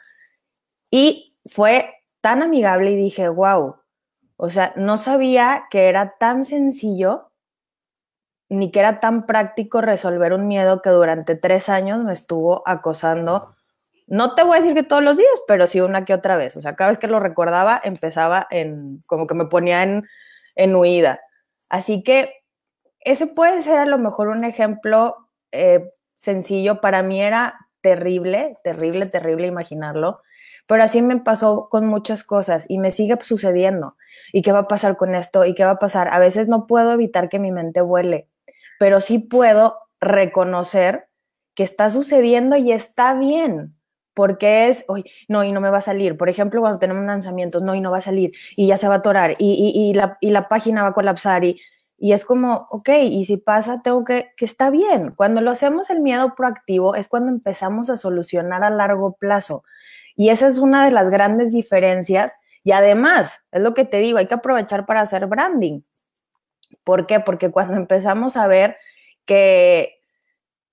Y 0.92 1.38
fue 1.46 1.96
tan 2.22 2.44
amigable 2.44 2.92
y 2.92 2.96
dije, 2.96 3.30
wow, 3.30 3.78
o 4.38 4.50
sea, 4.50 4.74
no 4.76 4.98
sabía 4.98 5.66
que 5.72 5.90
era 5.90 6.16
tan 6.18 6.46
sencillo 6.46 7.32
ni 8.50 8.72
que 8.72 8.80
era 8.80 9.00
tan 9.00 9.26
práctico 9.26 9.82
resolver 9.82 10.34
un 10.34 10.48
miedo 10.48 10.82
que 10.82 10.90
durante 10.90 11.36
tres 11.36 11.70
años 11.70 12.04
me 12.04 12.14
estuvo 12.14 12.64
acosando. 12.68 13.56
No 14.10 14.36
te 14.36 14.44
voy 14.44 14.58
a 14.58 14.62
decir 14.62 14.76
que 14.76 14.84
todos 14.84 15.04
los 15.04 15.18
días, 15.18 15.30
pero 15.48 15.68
sí 15.68 15.82
una 15.82 16.06
que 16.06 16.14
otra 16.14 16.36
vez. 16.36 16.58
O 16.58 16.62
sea, 16.62 16.76
cada 16.76 16.90
vez 16.90 16.98
que 16.98 17.08
lo 17.08 17.20
recordaba, 17.20 17.80
empezaba 17.84 18.48
en, 18.50 19.02
como 19.08 19.28
que 19.28 19.36
me 19.36 19.46
ponía 19.46 19.84
en, 19.84 20.08
en 20.56 20.76
huida. 20.76 21.22
Así 21.70 22.04
que 22.04 22.34
ese 23.00 23.28
puede 23.28 23.62
ser 23.62 23.80
a 23.80 23.86
lo 23.86 23.98
mejor 23.98 24.28
un 24.30 24.44
ejemplo 24.44 25.30
eh, 25.52 25.92
sencillo. 26.16 26.82
Para 26.82 27.04
mí 27.04 27.22
era 27.22 27.68
terrible, 27.82 28.56
terrible, 28.64 29.06
terrible 29.06 29.48
imaginarlo. 29.48 30.22
Pero 30.68 30.84
así 30.84 31.02
me 31.02 31.18
pasó 31.18 31.68
con 31.70 31.86
muchas 31.86 32.24
cosas 32.24 32.66
y 32.68 32.78
me 32.78 32.92
sigue 32.92 33.18
sucediendo. 33.22 33.96
¿Y 34.34 34.42
qué 34.42 34.52
va 34.52 34.60
a 34.60 34.68
pasar 34.68 34.98
con 34.98 35.16
esto? 35.16 35.46
¿Y 35.46 35.56
qué 35.56 35.66
va 35.66 35.72
a 35.72 35.80
pasar? 35.80 36.14
A 36.14 36.20
veces 36.20 36.48
no 36.48 36.68
puedo 36.68 36.94
evitar 36.94 37.30
que 37.30 37.40
mi 37.40 37.52
mente 37.52 37.82
vuele 37.82 38.28
pero 38.80 39.02
sí 39.02 39.20
puedo 39.20 39.78
reconocer 40.00 41.10
que 41.54 41.64
está 41.64 41.92
sucediendo 41.92 42.56
y 42.56 42.72
está 42.72 43.14
bien, 43.14 43.76
porque 44.20 44.68
es, 44.68 44.84
hoy 44.90 45.06
no, 45.30 45.46
y 45.46 45.54
no 45.54 45.62
me 45.62 45.70
va 45.70 45.78
a 45.78 45.82
salir. 45.82 46.18
Por 46.18 46.28
ejemplo, 46.28 46.60
cuando 46.60 46.78
tenemos 46.78 47.06
lanzamientos, 47.06 47.62
no, 47.62 47.74
y 47.74 47.80
no 47.80 47.90
va 47.90 48.00
a 48.00 48.02
salir, 48.02 48.34
y 48.58 48.68
ya 48.68 48.76
se 48.76 48.90
va 48.90 48.96
a 48.96 48.98
atorar, 48.98 49.36
y, 49.40 49.72
y, 49.74 49.94
la, 49.94 50.18
y 50.20 50.32
la, 50.32 50.50
página 50.50 50.84
va 50.84 50.90
a 50.90 50.94
colapsar, 50.94 51.46
y, 51.46 51.58
y 51.98 52.12
es 52.12 52.26
como, 52.26 52.66
ok, 52.70 52.90
y 53.02 53.24
si 53.24 53.38
pasa, 53.38 53.82
tengo 53.82 54.04
que, 54.04 54.32
que 54.36 54.44
está 54.44 54.72
bien. 54.72 55.12
Cuando 55.16 55.40
lo 55.40 55.52
hacemos 55.52 55.90
el 55.90 56.02
miedo 56.02 56.36
proactivo 56.36 56.96
es 56.96 57.08
cuando 57.08 57.32
empezamos 57.32 57.90
a 57.90 57.96
solucionar 57.96 58.62
a 58.66 58.70
largo 58.70 59.14
plazo. 59.14 59.64
Y 60.18 60.32
esa 60.32 60.48
es 60.48 60.58
una 60.60 60.84
de 60.84 60.92
las 60.92 61.10
grandes 61.10 61.54
diferencias. 61.54 62.34
Y 62.66 62.74
además, 62.74 63.46
es 63.54 63.62
lo 63.62 63.74
que 63.74 63.86
te 63.86 64.00
digo, 64.00 64.18
hay 64.18 64.28
que 64.28 64.34
aprovechar 64.34 64.86
para 64.86 65.00
hacer 65.00 65.28
branding. 65.28 65.80
¿Por 66.84 67.08
qué? 67.08 67.22
Porque 67.22 67.52
cuando 67.52 67.78
empezamos 67.78 68.36
a 68.36 68.48
ver 68.48 68.76
que 69.24 70.02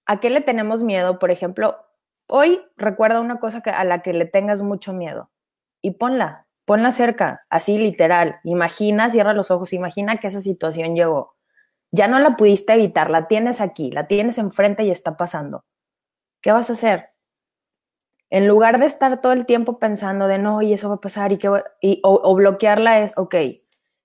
a 0.04 0.18
qué 0.18 0.30
le 0.30 0.40
tenemos 0.40 0.82
miedo, 0.82 1.20
por 1.20 1.30
ejemplo, 1.30 1.85
hoy 2.26 2.60
recuerda 2.76 3.20
una 3.20 3.38
cosa 3.38 3.60
que, 3.60 3.70
a 3.70 3.84
la 3.84 4.02
que 4.02 4.12
le 4.12 4.26
tengas 4.26 4.62
mucho 4.62 4.92
miedo 4.92 5.30
y 5.82 5.92
ponla, 5.92 6.46
ponla 6.64 6.92
cerca, 6.92 7.40
así 7.50 7.78
literal. 7.78 8.40
Imagina, 8.44 9.10
cierra 9.10 9.32
los 9.32 9.50
ojos, 9.50 9.72
imagina 9.72 10.18
que 10.18 10.28
esa 10.28 10.40
situación 10.40 10.94
llegó. 10.94 11.34
Ya 11.92 12.08
no 12.08 12.18
la 12.18 12.36
pudiste 12.36 12.74
evitar, 12.74 13.10
la 13.10 13.28
tienes 13.28 13.60
aquí, 13.60 13.90
la 13.90 14.06
tienes 14.06 14.38
enfrente 14.38 14.84
y 14.84 14.90
está 14.90 15.16
pasando. 15.16 15.64
¿Qué 16.40 16.52
vas 16.52 16.70
a 16.70 16.74
hacer? 16.74 17.06
En 18.28 18.48
lugar 18.48 18.80
de 18.80 18.86
estar 18.86 19.20
todo 19.20 19.32
el 19.32 19.46
tiempo 19.46 19.78
pensando 19.78 20.26
de 20.26 20.38
no, 20.38 20.60
y 20.62 20.72
eso 20.72 20.88
va 20.88 20.96
a 20.96 21.00
pasar 21.00 21.32
y, 21.32 21.38
que, 21.38 21.48
y 21.80 22.00
o, 22.02 22.20
o 22.22 22.34
bloquearla 22.34 23.00
es, 23.00 23.16
ok, 23.16 23.36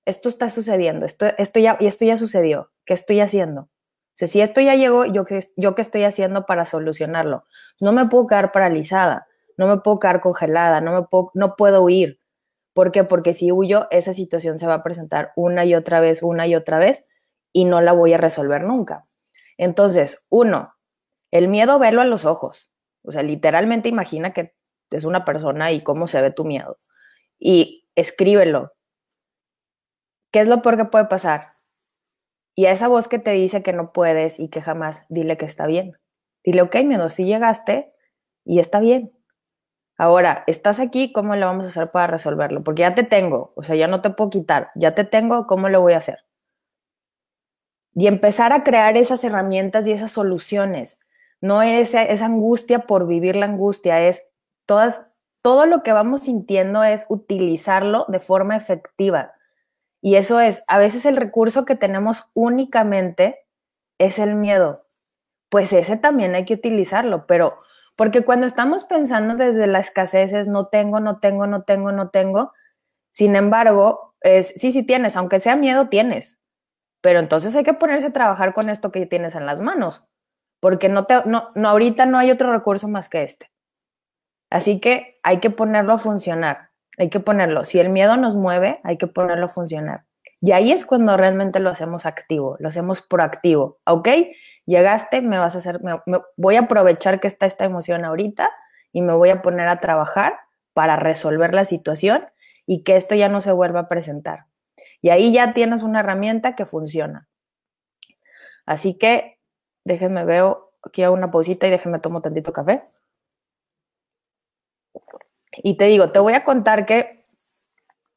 esto 0.05 0.29
está 0.29 0.49
sucediendo, 0.49 1.05
esto, 1.05 1.25
esto, 1.37 1.59
ya, 1.59 1.77
y 1.79 1.87
esto 1.87 2.05
ya 2.05 2.17
sucedió, 2.17 2.71
¿qué 2.85 2.93
estoy 2.93 3.19
haciendo? 3.19 3.69
Si 4.27 4.41
esto 4.41 4.61
ya 4.61 4.75
llegó, 4.75 5.05
¿yo 5.05 5.25
qué, 5.25 5.47
¿yo 5.55 5.75
qué 5.75 5.81
estoy 5.81 6.03
haciendo 6.03 6.45
para 6.45 6.65
solucionarlo? 6.65 7.45
No 7.79 7.91
me 7.91 8.07
puedo 8.07 8.27
quedar 8.27 8.51
paralizada, 8.51 9.27
no 9.57 9.67
me 9.67 9.77
puedo 9.77 9.99
quedar 9.99 10.21
congelada, 10.21 10.81
no, 10.81 10.93
me 10.93 11.03
puedo, 11.03 11.31
no 11.33 11.55
puedo 11.55 11.81
huir. 11.83 12.19
¿Por 12.73 12.91
qué? 12.91 13.03
Porque 13.03 13.33
si 13.33 13.51
huyo, 13.51 13.87
esa 13.91 14.13
situación 14.13 14.59
se 14.59 14.67
va 14.67 14.75
a 14.75 14.83
presentar 14.83 15.33
una 15.35 15.65
y 15.65 15.75
otra 15.75 15.99
vez, 15.99 16.23
una 16.23 16.47
y 16.47 16.55
otra 16.55 16.79
vez, 16.79 17.05
y 17.53 17.65
no 17.65 17.81
la 17.81 17.91
voy 17.93 18.13
a 18.13 18.17
resolver 18.17 18.63
nunca. 18.63 19.01
Entonces, 19.57 20.25
uno, 20.29 20.75
el 21.31 21.47
miedo 21.47 21.79
verlo 21.79 22.01
a 22.01 22.05
los 22.05 22.25
ojos. 22.25 22.71
O 23.03 23.11
sea, 23.11 23.23
literalmente 23.23 23.89
imagina 23.89 24.33
que 24.33 24.53
es 24.91 25.03
una 25.05 25.25
persona 25.25 25.71
y 25.71 25.83
cómo 25.83 26.07
se 26.07 26.21
ve 26.21 26.31
tu 26.31 26.45
miedo. 26.45 26.77
Y 27.39 27.87
escríbelo, 27.95 28.73
¿Qué 30.31 30.39
es 30.39 30.47
lo 30.47 30.61
peor 30.61 30.77
que 30.77 30.85
puede 30.85 31.05
pasar? 31.05 31.50
Y 32.55 32.65
a 32.65 32.71
esa 32.71 32.87
voz 32.87 33.07
que 33.07 33.19
te 33.19 33.31
dice 33.31 33.63
que 33.63 33.73
no 33.73 33.91
puedes 33.93 34.39
y 34.39 34.49
que 34.49 34.61
jamás, 34.61 35.05
dile 35.09 35.37
que 35.37 35.45
está 35.45 35.67
bien. 35.67 35.97
Dile, 36.43 36.61
ok, 36.61 36.75
miedo, 36.83 37.09
si 37.09 37.25
llegaste 37.25 37.93
y 38.45 38.59
está 38.59 38.79
bien. 38.79 39.13
Ahora, 39.97 40.43
estás 40.47 40.79
aquí, 40.79 41.11
¿cómo 41.11 41.35
le 41.35 41.45
vamos 41.45 41.65
a 41.65 41.67
hacer 41.67 41.91
para 41.91 42.07
resolverlo? 42.07 42.63
Porque 42.63 42.81
ya 42.81 42.95
te 42.95 43.03
tengo, 43.03 43.51
o 43.55 43.63
sea, 43.63 43.75
ya 43.75 43.87
no 43.87 44.01
te 44.01 44.09
puedo 44.09 44.31
quitar, 44.31 44.71
ya 44.75 44.95
te 44.95 45.03
tengo, 45.03 45.45
¿cómo 45.45 45.69
lo 45.69 45.81
voy 45.81 45.93
a 45.93 45.97
hacer? 45.97 46.19
Y 47.93 48.07
empezar 48.07 48.51
a 48.51 48.63
crear 48.63 48.97
esas 48.97 49.23
herramientas 49.23 49.85
y 49.85 49.91
esas 49.91 50.11
soluciones. 50.11 50.99
No 51.39 51.61
es 51.61 51.93
esa 51.93 52.25
angustia 52.25 52.87
por 52.87 53.05
vivir 53.05 53.35
la 53.35 53.45
angustia, 53.45 54.01
es 54.01 54.23
todas, 54.65 55.05
todo 55.43 55.65
lo 55.67 55.83
que 55.83 55.91
vamos 55.91 56.23
sintiendo 56.23 56.83
es 56.83 57.05
utilizarlo 57.09 58.05
de 58.07 58.19
forma 58.19 58.55
efectiva. 58.55 59.33
Y 60.01 60.15
eso 60.15 60.39
es, 60.39 60.63
a 60.67 60.79
veces 60.79 61.05
el 61.05 61.15
recurso 61.15 61.63
que 61.63 61.75
tenemos 61.75 62.29
únicamente 62.33 63.45
es 63.99 64.17
el 64.17 64.35
miedo. 64.35 64.85
Pues 65.49 65.71
ese 65.73 65.97
también 65.97 66.33
hay 66.33 66.45
que 66.45 66.55
utilizarlo, 66.55 67.27
pero 67.27 67.57
porque 67.95 68.23
cuando 68.23 68.47
estamos 68.47 68.83
pensando 68.85 69.35
desde 69.35 69.67
la 69.67 69.79
escasez 69.79 70.33
es 70.33 70.47
no 70.47 70.67
tengo, 70.67 70.99
no 70.99 71.19
tengo, 71.19 71.45
no 71.45 71.63
tengo, 71.63 71.91
no 71.91 72.09
tengo. 72.09 72.51
Sin 73.11 73.35
embargo, 73.35 74.15
es 74.21 74.53
sí, 74.55 74.71
sí 74.71 74.83
tienes, 74.83 75.15
aunque 75.15 75.39
sea 75.39 75.55
miedo, 75.55 75.87
tienes. 75.89 76.37
Pero 77.01 77.19
entonces 77.19 77.55
hay 77.55 77.63
que 77.63 77.73
ponerse 77.73 78.07
a 78.07 78.13
trabajar 78.13 78.53
con 78.53 78.69
esto 78.69 78.91
que 78.91 79.05
tienes 79.05 79.35
en 79.35 79.45
las 79.45 79.61
manos, 79.61 80.05
porque 80.59 80.89
no 80.89 81.05
te, 81.05 81.21
no, 81.25 81.47
no, 81.55 81.69
ahorita 81.69 82.05
no 82.05 82.17
hay 82.17 82.31
otro 82.31 82.51
recurso 82.51 82.87
más 82.87 83.09
que 83.09 83.23
este. 83.23 83.51
Así 84.49 84.79
que 84.79 85.19
hay 85.23 85.39
que 85.39 85.49
ponerlo 85.49 85.93
a 85.93 85.97
funcionar. 85.99 86.70
Hay 86.97 87.09
que 87.09 87.19
ponerlo. 87.19 87.63
Si 87.63 87.79
el 87.79 87.89
miedo 87.89 88.17
nos 88.17 88.35
mueve, 88.35 88.79
hay 88.83 88.97
que 88.97 89.07
ponerlo 89.07 89.45
a 89.45 89.49
funcionar. 89.49 90.05
Y 90.41 90.53
ahí 90.53 90.71
es 90.71 90.85
cuando 90.85 91.15
realmente 91.17 91.59
lo 91.59 91.69
hacemos 91.69 92.05
activo, 92.05 92.57
lo 92.59 92.69
hacemos 92.69 93.01
proactivo. 93.01 93.79
¿Ok? 93.85 94.09
Llegaste, 94.65 95.21
me 95.21 95.37
vas 95.37 95.55
a 95.55 95.59
hacer, 95.59 95.79
voy 96.37 96.55
a 96.55 96.61
aprovechar 96.61 97.19
que 97.19 97.27
está 97.27 97.45
esta 97.45 97.65
emoción 97.65 98.05
ahorita 98.05 98.49
y 98.91 99.01
me 99.01 99.13
voy 99.13 99.29
a 99.29 99.41
poner 99.41 99.67
a 99.67 99.79
trabajar 99.79 100.39
para 100.73 100.95
resolver 100.95 101.53
la 101.53 101.65
situación 101.65 102.25
y 102.65 102.83
que 102.83 102.95
esto 102.95 103.15
ya 103.15 103.29
no 103.29 103.41
se 103.41 103.51
vuelva 103.51 103.81
a 103.81 103.89
presentar. 103.89 104.45
Y 105.01 105.09
ahí 105.09 105.31
ya 105.31 105.53
tienes 105.53 105.83
una 105.83 105.99
herramienta 106.01 106.55
que 106.55 106.65
funciona. 106.65 107.27
Así 108.65 108.97
que 108.97 109.39
déjenme 109.83 110.25
veo 110.25 110.73
aquí 110.83 111.03
a 111.03 111.11
una 111.11 111.31
pausita 111.31 111.67
y 111.67 111.71
déjenme 111.71 111.99
tomo 111.99 112.21
tantito 112.21 112.53
café. 112.53 112.81
Y 115.57 115.77
te 115.77 115.85
digo, 115.85 116.11
te 116.11 116.19
voy 116.19 116.33
a 116.33 116.43
contar 116.43 116.85
que 116.85 117.23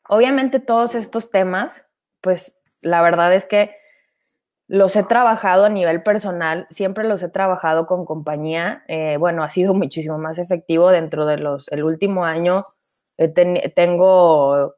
obviamente 0.09 0.61
todos 0.61 0.95
estos 0.95 1.31
temas, 1.31 1.87
pues 2.21 2.57
la 2.81 3.03
verdad 3.03 3.35
es 3.35 3.45
que 3.45 3.77
los 4.67 4.97
he 4.97 5.03
trabajado 5.03 5.67
a 5.67 5.69
nivel 5.69 6.03
personal, 6.03 6.67
siempre 6.71 7.05
los 7.05 7.23
he 7.23 7.29
trabajado 7.29 7.87
con 7.87 8.05
compañía. 8.05 8.83
Eh, 8.89 9.17
bueno, 9.19 9.43
ha 9.43 9.49
sido 9.49 9.75
muchísimo 9.75 10.19
más 10.19 10.39
efectivo 10.39 10.91
dentro 10.91 11.27
de 11.27 11.39
los, 11.39 11.71
el 11.71 11.85
último 11.85 12.25
año. 12.25 12.63
tengo 13.75 14.75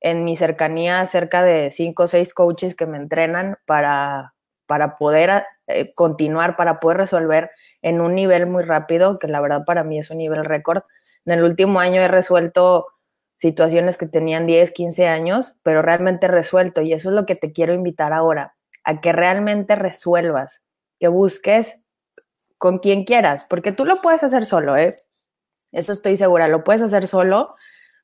en 0.00 0.24
mi 0.24 0.36
cercanía 0.36 1.04
cerca 1.06 1.42
de 1.42 1.70
cinco 1.70 2.04
o 2.04 2.06
seis 2.06 2.32
coaches 2.34 2.74
que 2.74 2.86
me 2.86 2.98
entrenan 2.98 3.58
para, 3.66 4.34
para 4.66 4.96
poder 4.96 5.44
eh, 5.66 5.92
continuar, 5.94 6.56
para 6.56 6.80
poder 6.80 6.98
resolver 6.98 7.50
en 7.82 8.00
un 8.00 8.14
nivel 8.14 8.46
muy 8.50 8.64
rápido, 8.64 9.18
que 9.18 9.28
la 9.28 9.40
verdad 9.40 9.64
para 9.64 9.84
mí 9.84 9.98
es 9.98 10.10
un 10.10 10.18
nivel 10.18 10.44
récord. 10.44 10.82
En 11.24 11.34
el 11.34 11.44
último 11.44 11.80
año 11.80 12.00
he 12.00 12.08
resuelto 12.08 12.86
situaciones 13.36 13.98
que 13.98 14.06
tenían 14.06 14.46
10, 14.46 14.72
15 14.72 15.06
años, 15.06 15.58
pero 15.62 15.82
realmente 15.82 16.28
resuelto 16.28 16.80
y 16.80 16.92
eso 16.92 17.10
es 17.10 17.14
lo 17.14 17.26
que 17.26 17.36
te 17.36 17.52
quiero 17.52 17.74
invitar 17.74 18.12
ahora, 18.12 18.56
a 18.84 19.00
que 19.00 19.12
realmente 19.12 19.76
resuelvas, 19.76 20.62
que 20.98 21.08
busques 21.08 21.80
con 22.58 22.78
quien 22.78 23.04
quieras, 23.04 23.44
porque 23.44 23.72
tú 23.72 23.84
lo 23.84 24.00
puedes 24.00 24.24
hacer 24.24 24.46
solo, 24.46 24.76
¿eh? 24.76 24.94
Eso 25.72 25.92
estoy 25.92 26.16
segura, 26.16 26.48
lo 26.48 26.64
puedes 26.64 26.82
hacer 26.82 27.06
solo, 27.06 27.54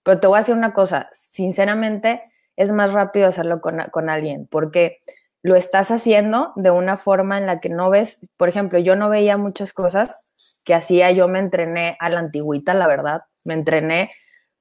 pero 0.02 0.20
te 0.20 0.26
voy 0.26 0.36
a 0.36 0.40
decir 0.40 0.54
una 0.54 0.74
cosa, 0.74 1.08
sinceramente 1.12 2.22
es 2.56 2.70
más 2.70 2.92
rápido 2.92 3.28
hacerlo 3.28 3.62
con, 3.62 3.78
con 3.90 4.10
alguien, 4.10 4.46
porque 4.46 4.98
lo 5.42 5.56
estás 5.56 5.90
haciendo 5.90 6.52
de 6.56 6.70
una 6.70 6.96
forma 6.96 7.36
en 7.36 7.46
la 7.46 7.60
que 7.60 7.68
no 7.68 7.90
ves, 7.90 8.20
por 8.36 8.48
ejemplo, 8.48 8.78
yo 8.78 8.96
no 8.96 9.08
veía 9.08 9.36
muchas 9.36 9.72
cosas 9.72 10.28
que 10.64 10.74
hacía, 10.74 11.10
yo 11.10 11.26
me 11.26 11.40
entrené 11.40 11.96
a 11.98 12.08
la 12.08 12.20
antigüita, 12.20 12.74
la 12.74 12.86
verdad, 12.86 13.22
me 13.44 13.54
entrené 13.54 14.12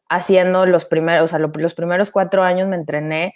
haciendo 0.09 0.65
los 0.65 0.85
primeros, 0.85 1.25
o 1.25 1.27
sea, 1.27 1.39
los 1.39 1.73
primeros 1.75 2.09
cuatro 2.11 2.43
años 2.43 2.67
me 2.67 2.75
entrené 2.75 3.35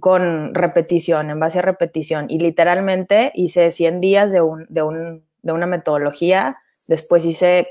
con 0.00 0.54
repetición, 0.54 1.30
en 1.30 1.40
base 1.40 1.60
a 1.60 1.62
repetición, 1.62 2.26
y 2.28 2.38
literalmente 2.40 3.32
hice 3.34 3.70
100 3.70 4.00
días 4.00 4.32
de, 4.32 4.42
un, 4.42 4.66
de, 4.68 4.82
un, 4.82 5.24
de 5.42 5.52
una 5.52 5.66
metodología, 5.66 6.58
después 6.88 7.24
hice, 7.24 7.68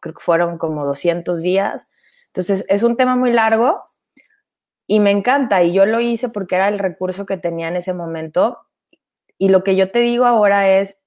creo 0.00 0.14
que 0.14 0.20
fueron 0.20 0.58
como 0.58 0.84
200 0.84 1.40
días, 1.40 1.86
entonces 2.26 2.66
es 2.68 2.82
un 2.82 2.96
tema 2.96 3.16
muy 3.16 3.32
largo, 3.32 3.84
Y 4.86 5.00
me 5.00 5.10
encanta, 5.10 5.62
y 5.62 5.72
yo 5.72 5.86
lo 5.86 6.00
hice 6.00 6.28
porque 6.28 6.54
era 6.54 6.68
el 6.68 6.78
recurso 6.78 7.26
que 7.26 7.36
tenía 7.36 7.68
en 7.68 7.76
ese 7.76 7.92
momento. 7.92 8.58
Y 9.38 9.48
lo 9.48 9.64
que 9.64 9.76
yo 9.76 9.90
te 9.90 10.00
digo 10.00 10.26
ahora 10.26 10.68
es, 10.68 10.98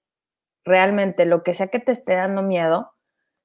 realmente, 0.65 1.25
lo 1.25 1.43
que 1.43 1.53
sea 1.53 1.67
que 1.67 1.79
te 1.79 1.91
esté 1.93 2.13
dando 2.13 2.41
miedo, 2.41 2.91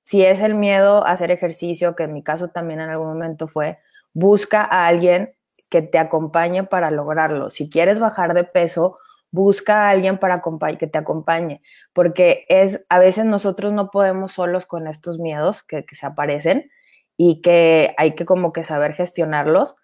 si 0.02 0.24
es 0.24 0.40
el 0.40 0.54
miedo 0.54 1.06
a 1.06 1.12
hacer 1.12 1.30
ejercicio, 1.30 1.94
que 1.96 2.04
en 2.04 2.12
mi 2.12 2.22
caso 2.22 2.48
también 2.48 2.80
en 2.80 2.90
algún 2.90 3.08
momento 3.08 3.48
fue, 3.48 3.78
busca 4.12 4.62
a 4.62 4.86
alguien 4.86 5.34
que 5.70 5.82
te 5.82 5.98
acompañe 5.98 6.64
para 6.64 6.90
lograrlo. 6.90 7.50
Si 7.50 7.70
quieres 7.70 8.00
bajar 8.00 8.34
de 8.34 8.44
peso, 8.44 8.98
busca 9.30 9.82
a 9.82 9.90
alguien 9.90 10.18
para 10.18 10.42
que 10.78 10.86
te 10.86 10.98
acompañe, 10.98 11.62
porque 11.92 12.46
es 12.48 12.84
a 12.88 12.98
veces 12.98 13.24
nosotros 13.24 13.72
no 13.72 13.90
podemos 13.90 14.32
solos 14.32 14.66
con 14.66 14.86
estos 14.86 15.18
miedos 15.18 15.62
que, 15.64 15.84
que 15.84 15.96
se 15.96 16.06
aparecen 16.06 16.70
y 17.16 17.40
que 17.42 17.94
hay 17.98 18.14
que 18.14 18.24
como 18.24 18.52
que 18.52 18.62
saber 18.62 18.94
gestionarlos 18.94 19.74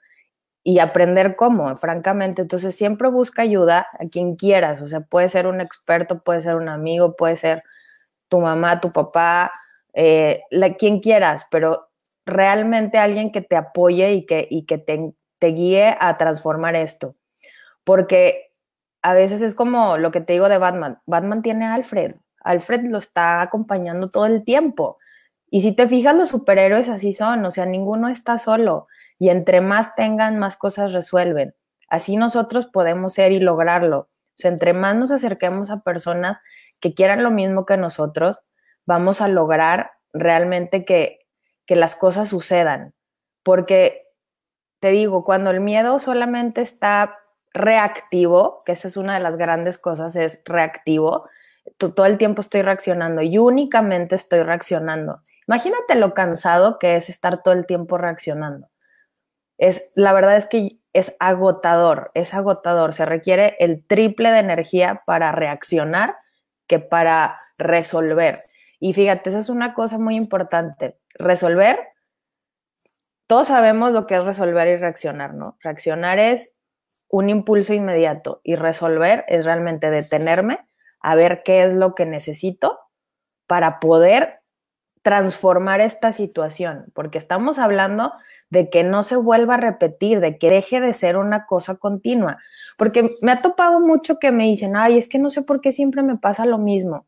y 0.62 0.78
aprender 0.78 1.36
cómo, 1.36 1.74
francamente. 1.76 2.42
Entonces 2.42 2.74
siempre 2.74 3.08
busca 3.08 3.42
ayuda 3.42 3.88
a 3.98 4.06
quien 4.06 4.36
quieras, 4.36 4.80
o 4.82 4.88
sea, 4.88 5.00
puede 5.00 5.28
ser 5.28 5.46
un 5.46 5.60
experto, 5.60 6.22
puede 6.22 6.42
ser 6.42 6.56
un 6.56 6.68
amigo, 6.68 7.16
puede 7.16 7.36
ser 7.36 7.62
tu 8.28 8.40
mamá, 8.40 8.80
tu 8.80 8.92
papá, 8.92 9.52
eh, 9.94 10.42
la, 10.50 10.74
quien 10.74 11.00
quieras, 11.00 11.46
pero 11.50 11.88
realmente 12.26 12.98
alguien 12.98 13.32
que 13.32 13.40
te 13.40 13.56
apoye 13.56 14.12
y 14.12 14.26
que, 14.26 14.46
y 14.50 14.66
que 14.66 14.78
te, 14.78 15.12
te 15.38 15.48
guíe 15.48 15.96
a 15.98 16.16
transformar 16.16 16.76
esto. 16.76 17.16
Porque 17.84 18.52
a 19.02 19.14
veces 19.14 19.40
es 19.40 19.54
como 19.54 19.96
lo 19.96 20.10
que 20.10 20.20
te 20.20 20.34
digo 20.34 20.48
de 20.48 20.58
Batman. 20.58 21.00
Batman 21.06 21.42
tiene 21.42 21.66
a 21.66 21.74
Alfred. 21.74 22.16
Alfred 22.42 22.84
lo 22.84 22.98
está 22.98 23.42
acompañando 23.42 24.10
todo 24.10 24.26
el 24.26 24.44
tiempo. 24.44 24.98
Y 25.50 25.62
si 25.62 25.74
te 25.74 25.88
fijas, 25.88 26.14
los 26.14 26.28
superhéroes 26.28 26.88
así 26.88 27.12
son, 27.12 27.44
o 27.44 27.50
sea, 27.50 27.66
ninguno 27.66 28.08
está 28.08 28.38
solo 28.38 28.86
y 29.20 29.28
entre 29.28 29.61
más 29.61 29.94
tengan, 29.94 30.38
más 30.38 30.56
cosas 30.56 30.94
resuelven. 30.94 31.54
Así 31.90 32.16
nosotros 32.16 32.66
podemos 32.66 33.12
ser 33.12 33.33
y 33.33 33.38
lograrlo. 33.38 33.98
O 33.98 34.09
sea, 34.37 34.50
entre 34.50 34.72
más 34.72 34.96
nos 34.96 35.11
acerquemos 35.11 35.70
a 35.70 35.80
personas 35.80 36.38
que 36.80 36.94
quieran 36.94 37.22
lo 37.22 37.30
mismo 37.30 37.66
que 37.66 37.76
nosotros, 37.76 38.40
vamos 38.87 39.20
a 39.20 39.28
lograr 39.28 39.92
realmente 40.14 40.87
que, 40.87 41.18
que 41.66 41.76
las 41.76 41.96
cosas 41.96 42.30
sucedan. 42.30 42.94
Porque 43.42 44.06
te 44.80 44.90
digo, 44.90 45.22
cuando 45.22 45.50
el 45.50 45.61
miedo 45.61 45.98
solamente 45.98 46.62
está 46.62 47.18
reactivo, 47.52 48.61
que 48.64 48.72
esa 48.72 48.88
es 48.88 48.96
una 48.96 49.12
de 49.12 49.20
las 49.20 49.37
grandes 49.37 49.76
cosas, 49.76 50.16
es 50.16 50.40
reactivo, 50.46 51.28
todo 51.76 52.06
el 52.06 52.16
tiempo 52.16 52.40
estoy 52.40 52.62
reaccionando 52.62 53.20
y 53.20 53.37
únicamente 53.37 54.14
estoy 54.14 54.42
reaccionando. 54.44 55.20
Imagínate 55.46 55.96
lo 55.96 56.14
cansado 56.14 56.78
que 56.78 56.96
es 56.96 57.11
estar 57.11 57.42
todo 57.42 57.52
el 57.52 57.66
tiempo 57.66 57.98
reaccionando 57.98 58.70
es, 59.60 59.90
la 59.94 60.14
verdad 60.14 60.38
es 60.38 60.46
que 60.46 60.78
es 60.94 61.14
agotador, 61.20 62.10
es 62.14 62.32
agotador. 62.32 62.94
Se 62.94 63.04
requiere 63.04 63.56
el 63.58 63.86
triple 63.86 64.32
de 64.32 64.38
energía 64.38 65.02
para 65.04 65.32
reaccionar 65.32 66.16
que 66.66 66.78
para 66.78 67.38
resolver. 67.58 68.40
Y 68.80 68.94
fíjate, 68.94 69.28
esa 69.28 69.38
es 69.38 69.50
una 69.50 69.74
cosa 69.74 69.98
muy 69.98 70.16
importante. 70.16 70.98
Resolver, 71.10 71.78
todos 73.26 73.48
sabemos 73.48 73.92
lo 73.92 74.06
que 74.06 74.14
es 74.14 74.24
resolver 74.24 74.66
y 74.66 74.76
reaccionar, 74.76 75.34
¿no? 75.34 75.58
Reaccionar 75.60 76.18
es 76.18 76.54
un 77.08 77.28
impulso 77.28 77.74
inmediato 77.74 78.40
y 78.42 78.56
resolver 78.56 79.26
es 79.28 79.44
realmente 79.44 79.90
detenerme 79.90 80.66
a 81.00 81.14
ver 81.16 81.42
qué 81.44 81.64
es 81.64 81.74
lo 81.74 81.94
que 81.94 82.06
necesito 82.06 82.78
para 83.46 83.78
poder 83.78 84.40
transformar 85.02 85.80
esta 85.80 86.12
situación, 86.12 86.86
porque 86.94 87.18
estamos 87.18 87.58
hablando 87.58 88.12
de 88.50 88.68
que 88.68 88.84
no 88.84 89.02
se 89.02 89.16
vuelva 89.16 89.54
a 89.54 89.58
repetir, 89.58 90.20
de 90.20 90.36
que 90.36 90.50
deje 90.50 90.80
de 90.80 90.92
ser 90.92 91.16
una 91.16 91.46
cosa 91.46 91.76
continua. 91.76 92.38
Porque 92.76 93.08
me 93.22 93.32
ha 93.32 93.40
topado 93.42 93.80
mucho 93.80 94.18
que 94.18 94.32
me 94.32 94.44
dicen, 94.44 94.76
ay, 94.76 94.98
es 94.98 95.08
que 95.08 95.18
no 95.18 95.30
sé 95.30 95.42
por 95.42 95.60
qué 95.60 95.72
siempre 95.72 96.02
me 96.02 96.18
pasa 96.18 96.44
lo 96.44 96.58
mismo. 96.58 97.06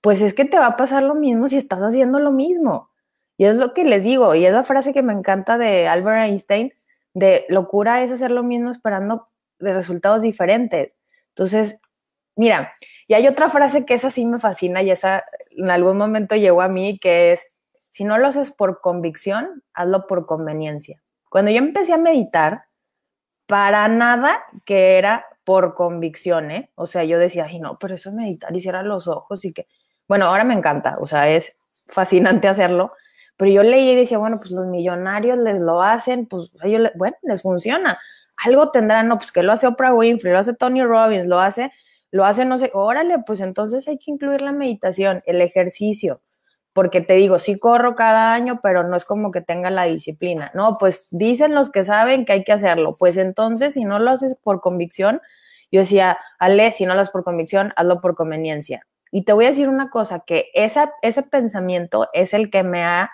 Pues 0.00 0.20
es 0.20 0.34
que 0.34 0.44
te 0.44 0.58
va 0.58 0.66
a 0.66 0.76
pasar 0.76 1.04
lo 1.04 1.14
mismo 1.14 1.48
si 1.48 1.56
estás 1.56 1.80
haciendo 1.80 2.18
lo 2.18 2.32
mismo. 2.32 2.90
Y 3.36 3.46
es 3.46 3.56
lo 3.56 3.72
que 3.72 3.84
les 3.84 4.04
digo, 4.04 4.34
y 4.34 4.46
es 4.46 4.52
la 4.52 4.62
frase 4.62 4.92
que 4.92 5.02
me 5.02 5.12
encanta 5.12 5.58
de 5.58 5.88
Albert 5.88 6.22
Einstein, 6.22 6.72
de 7.14 7.46
locura 7.48 8.02
es 8.02 8.12
hacer 8.12 8.30
lo 8.30 8.42
mismo 8.42 8.70
esperando 8.70 9.28
de 9.58 9.72
resultados 9.72 10.22
diferentes. 10.22 10.96
Entonces, 11.30 11.80
mira, 12.36 12.74
y 13.06 13.14
hay 13.14 13.26
otra 13.28 13.48
frase 13.48 13.84
que 13.84 13.94
esa 13.94 14.10
sí 14.10 14.24
me 14.24 14.38
fascina 14.38 14.82
y 14.82 14.90
esa 14.90 15.24
en 15.56 15.70
algún 15.70 15.96
momento 15.96 16.36
llegó 16.36 16.62
a 16.62 16.68
mí, 16.68 16.98
que 16.98 17.32
es, 17.32 17.53
si 17.94 18.02
no 18.02 18.18
lo 18.18 18.26
haces 18.26 18.50
por 18.50 18.80
convicción, 18.80 19.62
hazlo 19.72 20.08
por 20.08 20.26
conveniencia. 20.26 21.00
Cuando 21.30 21.52
yo 21.52 21.58
empecé 21.58 21.92
a 21.92 21.96
meditar, 21.96 22.64
para 23.46 23.86
nada 23.86 24.42
que 24.64 24.98
era 24.98 25.26
por 25.44 25.74
convicción, 25.74 26.50
¿eh? 26.50 26.72
O 26.74 26.88
sea, 26.88 27.04
yo 27.04 27.20
decía, 27.20 27.44
ay, 27.48 27.60
no, 27.60 27.78
pero 27.78 27.94
eso 27.94 28.08
es 28.08 28.16
meditar 28.16 28.56
y 28.56 28.60
los 28.82 29.06
ojos 29.06 29.44
y 29.44 29.52
que, 29.52 29.68
bueno, 30.08 30.26
ahora 30.26 30.42
me 30.42 30.54
encanta, 30.54 30.96
o 30.98 31.06
sea, 31.06 31.30
es 31.30 31.56
fascinante 31.86 32.48
hacerlo, 32.48 32.90
pero 33.36 33.52
yo 33.52 33.62
leí 33.62 33.90
y 33.92 33.94
decía, 33.94 34.18
bueno, 34.18 34.38
pues 34.38 34.50
los 34.50 34.66
millonarios 34.66 35.38
les 35.38 35.60
lo 35.60 35.80
hacen, 35.80 36.26
pues 36.26 36.50
ellos, 36.64 36.90
bueno, 36.96 37.16
les 37.22 37.42
funciona. 37.42 38.00
Algo 38.44 38.72
tendrán, 38.72 39.06
no, 39.06 39.18
pues 39.18 39.30
que 39.30 39.44
lo 39.44 39.52
hace 39.52 39.68
Oprah 39.68 39.94
Winfrey, 39.94 40.32
lo 40.32 40.40
hace 40.40 40.54
Tony 40.54 40.82
Robbins, 40.82 41.26
lo 41.26 41.38
hace, 41.38 41.70
lo 42.10 42.24
hace, 42.24 42.44
no 42.44 42.58
sé, 42.58 42.72
órale, 42.74 43.20
pues 43.24 43.38
entonces 43.38 43.86
hay 43.86 43.98
que 43.98 44.10
incluir 44.10 44.42
la 44.42 44.50
meditación, 44.50 45.22
el 45.26 45.40
ejercicio, 45.40 46.18
porque 46.74 47.00
te 47.00 47.14
digo, 47.14 47.38
sí 47.38 47.58
corro 47.58 47.94
cada 47.94 48.34
año, 48.34 48.60
pero 48.62 48.82
no 48.82 48.96
es 48.96 49.04
como 49.04 49.30
que 49.30 49.40
tenga 49.40 49.70
la 49.70 49.84
disciplina. 49.84 50.50
No, 50.54 50.76
pues 50.78 51.06
dicen 51.12 51.54
los 51.54 51.70
que 51.70 51.84
saben 51.84 52.24
que 52.26 52.32
hay 52.32 52.44
que 52.44 52.52
hacerlo. 52.52 52.96
Pues 52.98 53.16
entonces, 53.16 53.74
si 53.74 53.84
no 53.84 54.00
lo 54.00 54.10
haces 54.10 54.36
por 54.42 54.60
convicción, 54.60 55.22
yo 55.70 55.80
decía, 55.80 56.18
Ale, 56.38 56.72
si 56.72 56.84
no 56.84 56.94
lo 56.94 57.00
haces 57.00 57.12
por 57.12 57.24
convicción, 57.24 57.72
hazlo 57.76 58.00
por 58.00 58.16
conveniencia. 58.16 58.86
Y 59.12 59.24
te 59.24 59.32
voy 59.32 59.46
a 59.46 59.50
decir 59.50 59.68
una 59.68 59.88
cosa, 59.88 60.24
que 60.26 60.50
ese 60.52 61.22
pensamiento 61.22 62.08
es 62.12 62.34
el 62.34 62.50
que 62.50 62.64
me 62.64 62.84
ha 62.84 63.12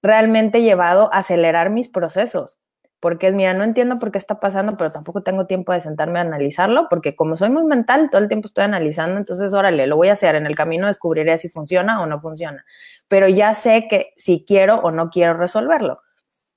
realmente 0.00 0.62
llevado 0.62 1.12
a 1.12 1.18
acelerar 1.18 1.70
mis 1.70 1.88
procesos 1.88 2.60
porque 3.00 3.28
es, 3.28 3.34
mira, 3.34 3.52
no 3.54 3.64
entiendo 3.64 3.98
por 3.98 4.10
qué 4.10 4.18
está 4.18 4.40
pasando, 4.40 4.76
pero 4.76 4.90
tampoco 4.90 5.22
tengo 5.22 5.46
tiempo 5.46 5.72
de 5.72 5.80
sentarme 5.80 6.18
a 6.18 6.22
analizarlo, 6.22 6.86
porque 6.88 7.14
como 7.14 7.36
soy 7.36 7.50
muy 7.50 7.64
mental, 7.64 8.08
todo 8.10 8.22
el 8.22 8.28
tiempo 8.28 8.46
estoy 8.46 8.64
analizando, 8.64 9.18
entonces, 9.18 9.52
órale, 9.52 9.86
lo 9.86 9.96
voy 9.96 10.08
a 10.08 10.14
hacer, 10.14 10.34
en 10.34 10.46
el 10.46 10.56
camino 10.56 10.86
descubriré 10.86 11.36
si 11.38 11.48
funciona 11.48 12.02
o 12.02 12.06
no 12.06 12.20
funciona, 12.20 12.64
pero 13.08 13.28
ya 13.28 13.54
sé 13.54 13.86
que 13.88 14.12
si 14.16 14.44
quiero 14.46 14.76
o 14.76 14.90
no 14.90 15.10
quiero 15.10 15.34
resolverlo, 15.34 16.00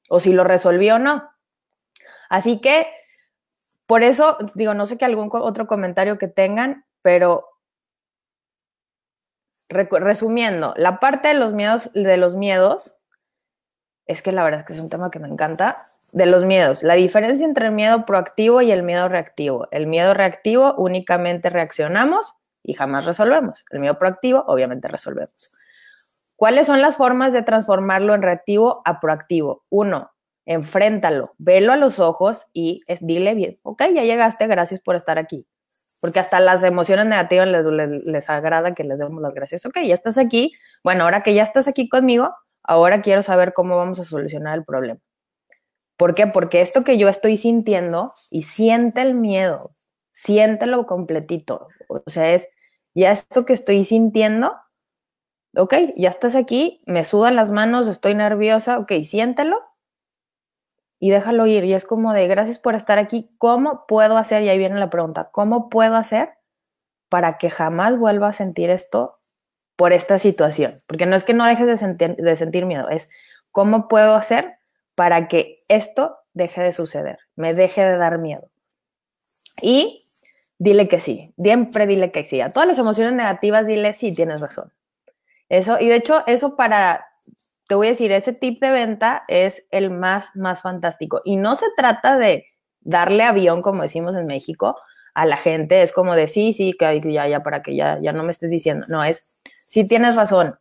o 0.10 0.19
si 0.19 0.34
lo 0.34 0.43
resolví 0.43 0.89
o 0.91 0.99
no. 0.99 1.30
Así 2.30 2.60
que, 2.62 2.88
por 3.86 4.04
eso, 4.04 4.38
digo, 4.56 4.73
no 4.73 4.86
sé 4.86 4.97
qué 4.97 5.06
algún 5.06 5.30
otro 5.32 5.67
comentario 5.67 6.17
que 6.17 6.28
tengan, 6.28 6.86
pero 7.02 7.45
resumiendo, 9.69 10.73
la 10.78 10.99
parte 10.99 11.28
de 11.30 11.34
los 11.36 11.54
miedos, 11.54 11.91
de 11.93 12.17
los 12.17 12.36
miedos, 12.36 12.99
es 14.10 14.24
que 14.24 14.32
la 14.32 14.43
verdad 14.43 14.62
es 14.62 14.65
que 14.65 14.74
es 14.74 14.80
un 14.80 14.89
tema 14.89 15.12
que 15.12 15.19
me 15.19 15.28
encanta, 15.28 15.78
de 16.13 16.26
los 16.26 16.43
miedos. 16.43 16.82
La 16.82 16.95
diferencia 16.95 17.45
entre 17.45 17.67
el 17.67 17.74
miedo 17.74 18.08
proactivo 18.08 18.60
y 18.63 18.72
el 18.72 18.82
miedo 18.82 19.08
reactivo. 19.08 19.67
El 19.69 19.86
miedo 19.86 20.15
reactivo 20.15 20.74
únicamente 20.78 21.52
reaccionamos 21.52 22.34
y 22.63 22.74
jamás 22.74 23.06
resolvemos. 23.06 23.63
El 23.69 23.82
miedo 23.82 24.00
proactivo 24.00 24.43
obviamente 24.48 24.88
resolvemos. 24.88 25.52
¿Cuáles 26.38 26.65
son 26.65 26.82
las 26.82 26.95
formas 26.95 27.34
de 27.34 27.43
transformarlo 27.43 28.15
en 28.15 28.24
reactivo 28.24 28.82
a 28.84 29.00
proactivo? 29.00 29.63
Uno, 29.69 30.10
enfréntalo, 30.48 31.36
velo 31.38 31.72
a 31.72 31.76
los 31.76 32.00
ojos 32.00 32.48
y 32.52 32.82
dile 33.02 33.36
bien, 33.36 33.60
ok, 33.62 33.84
ya 33.93 34.06
llegaste, 34.06 34.48
gracias 34.48 34.80
por 34.80 34.95
estar 34.95 35.19
aquí. 35.19 35.45
Porque 36.02 36.19
hasta 36.19 36.39
las 36.39 36.63
emociones 36.63 37.06
negativas 37.06 37.48
les, 37.48 38.06
les 38.08 38.30
agrada 38.32 38.74
que 38.74 38.86
les 38.86 38.98
demos 38.98 39.22
las 39.22 39.36
gracias. 39.36 39.67
Ok, 39.67 39.78
ya 39.86 39.93
estás 39.93 40.17
aquí. 40.17 40.54
Bueno, 40.84 41.04
ahora 41.04 41.22
que 41.22 41.36
ya 41.36 41.43
estás 41.43 41.67
aquí 41.67 41.88
conmigo, 41.89 42.34
Ahora 42.70 43.02
quiero 43.02 43.24
saber 43.24 43.54
cómo 43.54 43.78
vamos 43.78 44.00
a 44.00 44.04
solucionar 44.04 44.56
el 44.56 44.64
problema. 44.64 45.00
¿Por 45.98 46.14
qué? 46.14 46.28
Porque 46.28 46.62
esto 46.62 46.84
que 46.84 47.00
yo 47.00 47.10
estoy 47.10 47.36
sintiendo 47.36 48.14
y 48.30 48.44
siente 48.44 49.02
el 49.02 49.16
miedo, 49.16 49.72
siéntelo 50.12 50.86
completito. 50.86 51.68
O 51.88 52.04
sea, 52.06 52.32
es 52.32 52.48
ya 52.94 53.10
esto 53.10 53.44
que 53.44 53.54
estoy 53.54 53.86
sintiendo, 53.86 54.54
ok, 55.56 55.74
ya 55.98 56.10
estás 56.10 56.36
aquí, 56.36 56.84
me 56.86 57.06
sudan 57.06 57.36
las 57.36 57.52
manos, 57.52 57.88
estoy 57.88 58.14
nerviosa, 58.14 58.78
ok, 58.78 58.92
siéntelo 59.04 59.60
y 61.00 61.10
déjalo 61.10 61.48
ir. 61.48 61.64
Y 61.64 61.74
es 61.74 61.88
como 61.88 62.14
de, 62.14 62.28
gracias 62.28 62.60
por 62.60 62.76
estar 62.76 63.00
aquí, 63.00 63.32
¿cómo 63.40 63.88
puedo 63.88 64.16
hacer? 64.16 64.44
Y 64.44 64.50
ahí 64.50 64.60
viene 64.60 64.80
la 64.80 64.92
pregunta, 64.92 65.32
¿cómo 65.32 65.70
puedo 65.70 65.96
hacer 65.96 66.36
para 67.10 67.40
que 67.40 67.50
jamás 67.50 67.98
vuelva 67.98 68.28
a 68.28 68.34
sentir 68.34 68.70
esto 68.70 69.19
por 69.80 69.94
esta 69.94 70.20
situación, 70.20 70.76
porque 70.88 71.06
no 71.06 71.15
es 71.15 71.24
que 71.24 71.34
no 71.34 71.46
dejes 71.46 71.65
de 71.65 71.78
sentir, 71.78 72.18
de 72.18 72.36
sentir 72.36 72.65
miedo, 72.65 72.89
es 72.89 73.08
cómo 73.54 73.88
puedo 73.88 74.13
hacer 74.15 74.58
para 74.94 75.30
que 75.30 75.60
esto 75.70 76.18
deje 76.34 76.62
de 76.62 76.74
suceder, 76.74 77.18
me 77.38 77.54
deje 77.54 77.86
de 77.86 77.96
dar 77.96 78.18
miedo. 78.18 78.50
Y 79.62 80.02
dile 80.58 80.89
que 80.89 81.00
sí, 81.00 81.34
siempre 81.42 81.88
dile 81.88 82.12
que 82.12 82.26
sí. 82.26 82.42
A 82.42 82.52
todas 82.52 82.68
las 82.68 82.78
emociones 82.78 83.13
negativas 83.13 83.65
dile 83.65 83.94
sí, 83.94 84.13
tienes 84.13 84.42
razón. 84.42 84.74
Eso, 85.48 85.80
y 85.80 85.88
de 85.88 85.96
hecho, 85.96 86.28
eso 86.28 86.58
para 86.58 87.06
te 87.70 87.76
voy 87.76 87.88
a 87.88 87.92
decir, 87.92 88.12
ese 88.12 88.34
tip 88.34 88.60
de 88.60 88.72
venta 88.72 89.24
es 89.30 89.65
el 89.72 89.92
más, 89.92 90.36
más 90.36 90.62
fantástico. 90.62 91.22
Y 91.24 91.38
no 91.38 91.56
se 91.56 91.68
trata 91.78 92.18
de 92.18 92.48
darle 92.82 93.24
avión, 93.24 93.62
como 93.62 93.84
decimos 93.84 94.13
en 94.18 94.28
México, 94.28 94.76
a 95.13 95.26
la 95.26 95.38
gente. 95.38 95.84
Es 95.84 95.94
como 95.94 96.18
de, 96.18 96.28
sí, 96.28 96.52
sí, 96.52 96.74
que 96.74 97.02
ya, 97.13 97.30
ya, 97.30 97.44
para 97.44 97.62
que 97.62 97.78
ya, 97.78 97.98
ya 98.02 98.12
no 98.12 98.24
me 98.24 98.32
estés 98.32 98.52
diciendo. 98.52 98.86
No, 98.89 99.04
es, 99.06 99.42
sí 99.70 99.86
tienes 99.86 100.16
razón, 100.16 100.56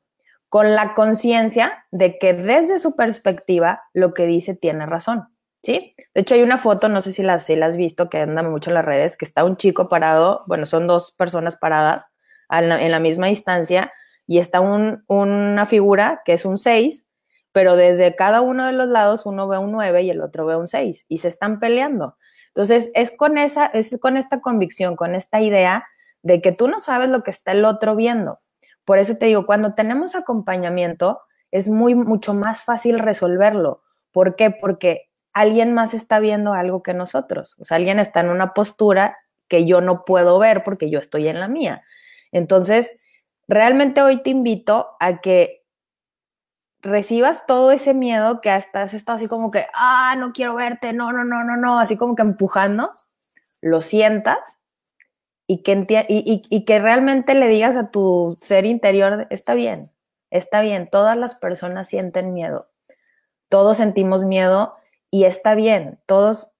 con 0.50 0.74
la 0.74 0.92
conciencia 0.92 1.86
de 1.90 2.18
que 2.18 2.34
desde 2.34 2.78
su 2.78 2.94
perspectiva 2.94 3.82
lo 3.94 4.12
que 4.12 4.26
dice 4.26 4.54
tiene 4.54 4.84
razón. 4.84 5.28
¿Sí? 5.62 5.94
De 6.14 6.20
hecho, 6.20 6.34
hay 6.34 6.42
una 6.42 6.58
foto, 6.58 6.88
no 6.88 7.00
sé 7.00 7.12
si 7.12 7.22
la, 7.22 7.34
has 7.34 7.76
visto, 7.76 8.10
que 8.10 8.20
anda 8.20 8.42
mucho 8.42 8.70
en 8.70 8.74
las 8.74 8.84
redes, 8.84 9.16
que 9.16 9.24
está 9.24 9.44
un 9.44 9.56
chico 9.56 9.88
parado, 9.88 10.44
bueno, 10.46 10.66
son 10.66 10.86
dos 10.86 11.12
personas 11.12 11.56
paradas 11.56 12.04
en 12.50 12.90
la 12.90 13.00
misma 13.00 13.26
distancia 13.28 13.92
y 14.26 14.38
está 14.38 14.60
un, 14.60 15.04
una 15.08 15.66
figura 15.66 16.20
que 16.24 16.34
es 16.34 16.44
un 16.44 16.58
6, 16.58 17.04
pero 17.50 17.76
desde 17.76 18.14
cada 18.14 18.42
uno 18.42 18.66
de 18.66 18.72
los 18.72 18.88
lados 18.88 19.26
uno 19.26 19.48
ve 19.48 19.58
un 19.58 19.72
9 19.72 20.02
y 20.02 20.10
el 20.10 20.20
otro 20.20 20.44
ve 20.46 20.54
un 20.54 20.68
6 20.68 21.06
y 21.08 21.18
se 21.18 21.28
están 21.28 21.60
peleando. 21.60 22.16
Entonces, 22.48 22.90
es 22.94 23.16
con, 23.16 23.38
esa, 23.38 23.66
es 23.66 23.96
con 24.00 24.18
esta 24.18 24.40
convicción, 24.40 24.96
con 24.96 25.14
esta 25.14 25.40
idea 25.40 25.86
de 26.22 26.40
que 26.42 26.52
tú 26.52 26.68
no 26.68 26.78
sabes 26.78 27.08
lo 27.08 27.22
que 27.22 27.30
está 27.30 27.52
el 27.52 27.64
otro 27.64 27.96
viendo. 27.96 28.40
Por 28.88 28.98
eso 28.98 29.18
te 29.18 29.26
digo, 29.26 29.44
cuando 29.44 29.74
tenemos 29.74 30.14
acompañamiento, 30.14 31.20
es 31.50 31.68
muy, 31.68 31.94
mucho 31.94 32.32
más 32.32 32.64
fácil 32.64 32.98
resolverlo. 32.98 33.82
¿Por 34.12 34.34
qué? 34.34 34.50
Porque 34.50 35.10
alguien 35.34 35.74
más 35.74 35.92
está 35.92 36.20
viendo 36.20 36.54
algo 36.54 36.82
que 36.82 36.94
nosotros. 36.94 37.54
O 37.58 37.66
sea, 37.66 37.76
alguien 37.76 37.98
está 37.98 38.20
en 38.20 38.30
una 38.30 38.54
postura 38.54 39.18
que 39.46 39.66
yo 39.66 39.82
no 39.82 40.06
puedo 40.06 40.38
ver 40.38 40.64
porque 40.64 40.88
yo 40.88 41.00
estoy 41.00 41.28
en 41.28 41.38
la 41.38 41.48
mía. 41.48 41.82
Entonces, 42.32 42.96
realmente 43.46 44.00
hoy 44.00 44.22
te 44.22 44.30
invito 44.30 44.96
a 45.00 45.20
que 45.20 45.66
recibas 46.80 47.44
todo 47.44 47.72
ese 47.72 47.92
miedo 47.92 48.40
que 48.40 48.48
hasta 48.48 48.80
has 48.80 48.94
estado 48.94 49.16
así 49.16 49.28
como 49.28 49.50
que, 49.50 49.66
ah, 49.74 50.14
no 50.16 50.32
quiero 50.32 50.54
verte, 50.54 50.94
no, 50.94 51.12
no, 51.12 51.24
no, 51.24 51.44
no, 51.44 51.56
no, 51.56 51.78
así 51.78 51.98
como 51.98 52.16
que 52.16 52.22
empujando, 52.22 52.90
lo 53.60 53.82
sientas 53.82 54.57
y 55.48 55.62
que, 55.64 56.06
y, 56.08 56.42
y 56.48 56.64
que 56.64 56.78
realmente 56.78 57.34
le 57.34 57.48
digas 57.48 57.74
a 57.74 57.90
tu 57.90 58.36
ser 58.40 58.66
interior, 58.66 59.26
está 59.30 59.54
bien, 59.54 59.86
está 60.30 60.60
bien, 60.60 60.88
todas 60.88 61.16
las 61.16 61.34
personas 61.34 61.88
sienten 61.88 62.32
miedo, 62.32 62.66
todos 63.48 63.78
sentimos 63.78 64.24
miedo 64.24 64.74
y 65.10 65.24
está 65.24 65.56
bien, 65.56 65.98
todos, 66.06 66.52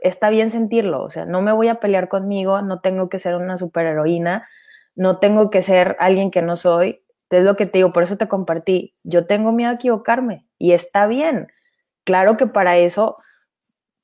está 0.00 0.30
bien 0.30 0.50
sentirlo, 0.50 1.02
o 1.02 1.10
sea, 1.10 1.26
no 1.26 1.42
me 1.42 1.52
voy 1.52 1.68
a 1.68 1.80
pelear 1.80 2.08
conmigo, 2.08 2.62
no 2.62 2.80
tengo 2.80 3.08
que 3.08 3.18
ser 3.18 3.34
una 3.34 3.58
superheroína, 3.58 4.48
no 4.96 5.18
tengo 5.18 5.50
que 5.50 5.62
ser 5.62 5.96
alguien 6.00 6.30
que 6.30 6.42
no 6.42 6.56
soy. 6.56 7.00
Es 7.30 7.44
lo 7.44 7.56
que 7.56 7.66
te 7.66 7.78
digo, 7.78 7.92
por 7.92 8.02
eso 8.02 8.16
te 8.16 8.28
compartí. 8.28 8.94
Yo 9.04 9.26
tengo 9.26 9.52
miedo 9.52 9.70
a 9.70 9.74
equivocarme 9.74 10.46
y 10.58 10.72
está 10.72 11.06
bien. 11.06 11.48
Claro 12.04 12.36
que 12.36 12.46
para 12.46 12.78
eso 12.78 13.18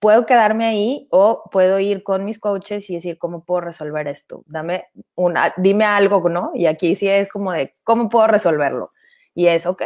puedo 0.02 0.26
quedarme 0.26 0.64
ahí 0.64 1.06
o 1.10 1.48
puedo 1.52 1.78
ir 1.78 2.02
con 2.02 2.24
mis 2.24 2.40
coaches 2.40 2.90
y 2.90 2.94
decir, 2.94 3.18
¿cómo 3.18 3.44
puedo 3.44 3.60
resolver 3.60 4.08
esto? 4.08 4.42
Dame 4.48 4.86
una, 5.14 5.54
dime 5.56 5.84
algo, 5.84 6.28
¿no? 6.28 6.50
Y 6.54 6.66
aquí 6.66 6.96
sí 6.96 7.08
es 7.08 7.30
como 7.30 7.52
de, 7.52 7.72
¿cómo 7.84 8.08
puedo 8.08 8.26
resolverlo? 8.26 8.90
Y 9.32 9.46
es, 9.46 9.64
ok, 9.64 9.82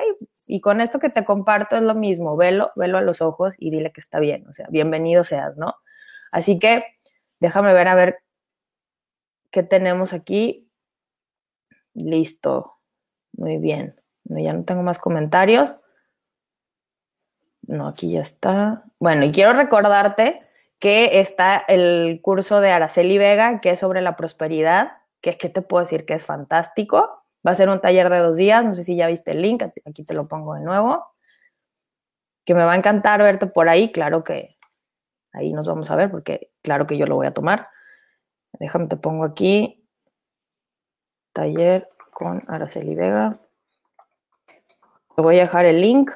y 0.46 0.62
con 0.62 0.80
esto 0.80 0.98
que 0.98 1.10
te 1.10 1.22
comparto 1.22 1.76
es 1.76 1.82
lo 1.82 1.94
mismo, 1.94 2.34
velo, 2.34 2.70
velo 2.76 2.96
a 2.96 3.02
los 3.02 3.20
ojos 3.20 3.54
y 3.58 3.70
dile 3.70 3.92
que 3.92 4.00
está 4.00 4.18
bien, 4.18 4.48
o 4.48 4.54
sea, 4.54 4.66
bienvenido 4.70 5.22
seas, 5.22 5.54
¿no? 5.58 5.74
Así 6.32 6.58
que 6.58 6.82
déjame 7.38 7.74
ver 7.74 7.88
a 7.88 7.94
ver 7.94 8.20
qué 9.50 9.62
tenemos 9.62 10.14
aquí. 10.14 10.70
Listo. 11.92 12.78
Muy 13.32 13.58
bien. 13.58 14.00
ya 14.24 14.54
no 14.54 14.64
tengo 14.64 14.82
más 14.82 14.98
comentarios. 14.98 15.76
No, 17.66 17.88
aquí 17.88 18.12
ya 18.12 18.20
está. 18.20 18.84
Bueno, 18.98 19.24
y 19.24 19.32
quiero 19.32 19.52
recordarte 19.52 20.40
que 20.78 21.20
está 21.20 21.56
el 21.56 22.20
curso 22.22 22.60
de 22.60 22.70
Araceli 22.70 23.18
Vega, 23.18 23.60
que 23.60 23.70
es 23.70 23.78
sobre 23.80 24.02
la 24.02 24.16
prosperidad, 24.16 24.92
que, 25.20 25.36
que 25.36 25.48
te 25.48 25.62
puedo 25.62 25.82
decir 25.82 26.06
que 26.06 26.14
es 26.14 26.24
fantástico. 26.24 27.24
Va 27.46 27.52
a 27.52 27.54
ser 27.54 27.68
un 27.68 27.80
taller 27.80 28.10
de 28.10 28.18
dos 28.18 28.36
días, 28.36 28.64
no 28.64 28.74
sé 28.74 28.84
si 28.84 28.96
ya 28.96 29.06
viste 29.06 29.32
el 29.32 29.42
link, 29.42 29.62
aquí 29.62 30.02
te 30.02 30.14
lo 30.14 30.26
pongo 30.26 30.54
de 30.54 30.62
nuevo. 30.62 31.06
Que 32.44 32.54
me 32.54 32.64
va 32.64 32.72
a 32.72 32.76
encantar 32.76 33.22
verte 33.22 33.46
por 33.46 33.68
ahí, 33.68 33.90
claro 33.90 34.22
que 34.22 34.56
ahí 35.32 35.52
nos 35.52 35.66
vamos 35.66 35.90
a 35.90 35.96
ver, 35.96 36.10
porque 36.10 36.50
claro 36.62 36.86
que 36.86 36.96
yo 36.96 37.06
lo 37.06 37.16
voy 37.16 37.26
a 37.26 37.34
tomar. 37.34 37.68
Déjame, 38.52 38.86
te 38.86 38.96
pongo 38.96 39.24
aquí 39.24 39.86
taller 41.32 41.88
con 42.12 42.42
Araceli 42.48 42.94
Vega. 42.94 43.38
Te 45.14 45.22
voy 45.22 45.38
a 45.38 45.42
dejar 45.42 45.66
el 45.66 45.80
link 45.80 46.10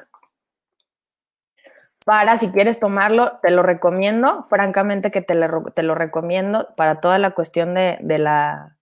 para 2.11 2.37
si 2.37 2.49
quieres 2.51 2.77
tomarlo, 2.77 3.39
te 3.41 3.51
lo 3.51 3.63
recomiendo, 3.63 4.45
francamente 4.49 5.11
que 5.11 5.21
te, 5.21 5.33
lo 5.33 5.95
recomiendo 5.95 6.67
para 6.75 6.99
toda 6.99 7.17
la 7.19 7.31
cuestión 7.31 7.73
de, 7.73 7.99
la, 8.01 8.77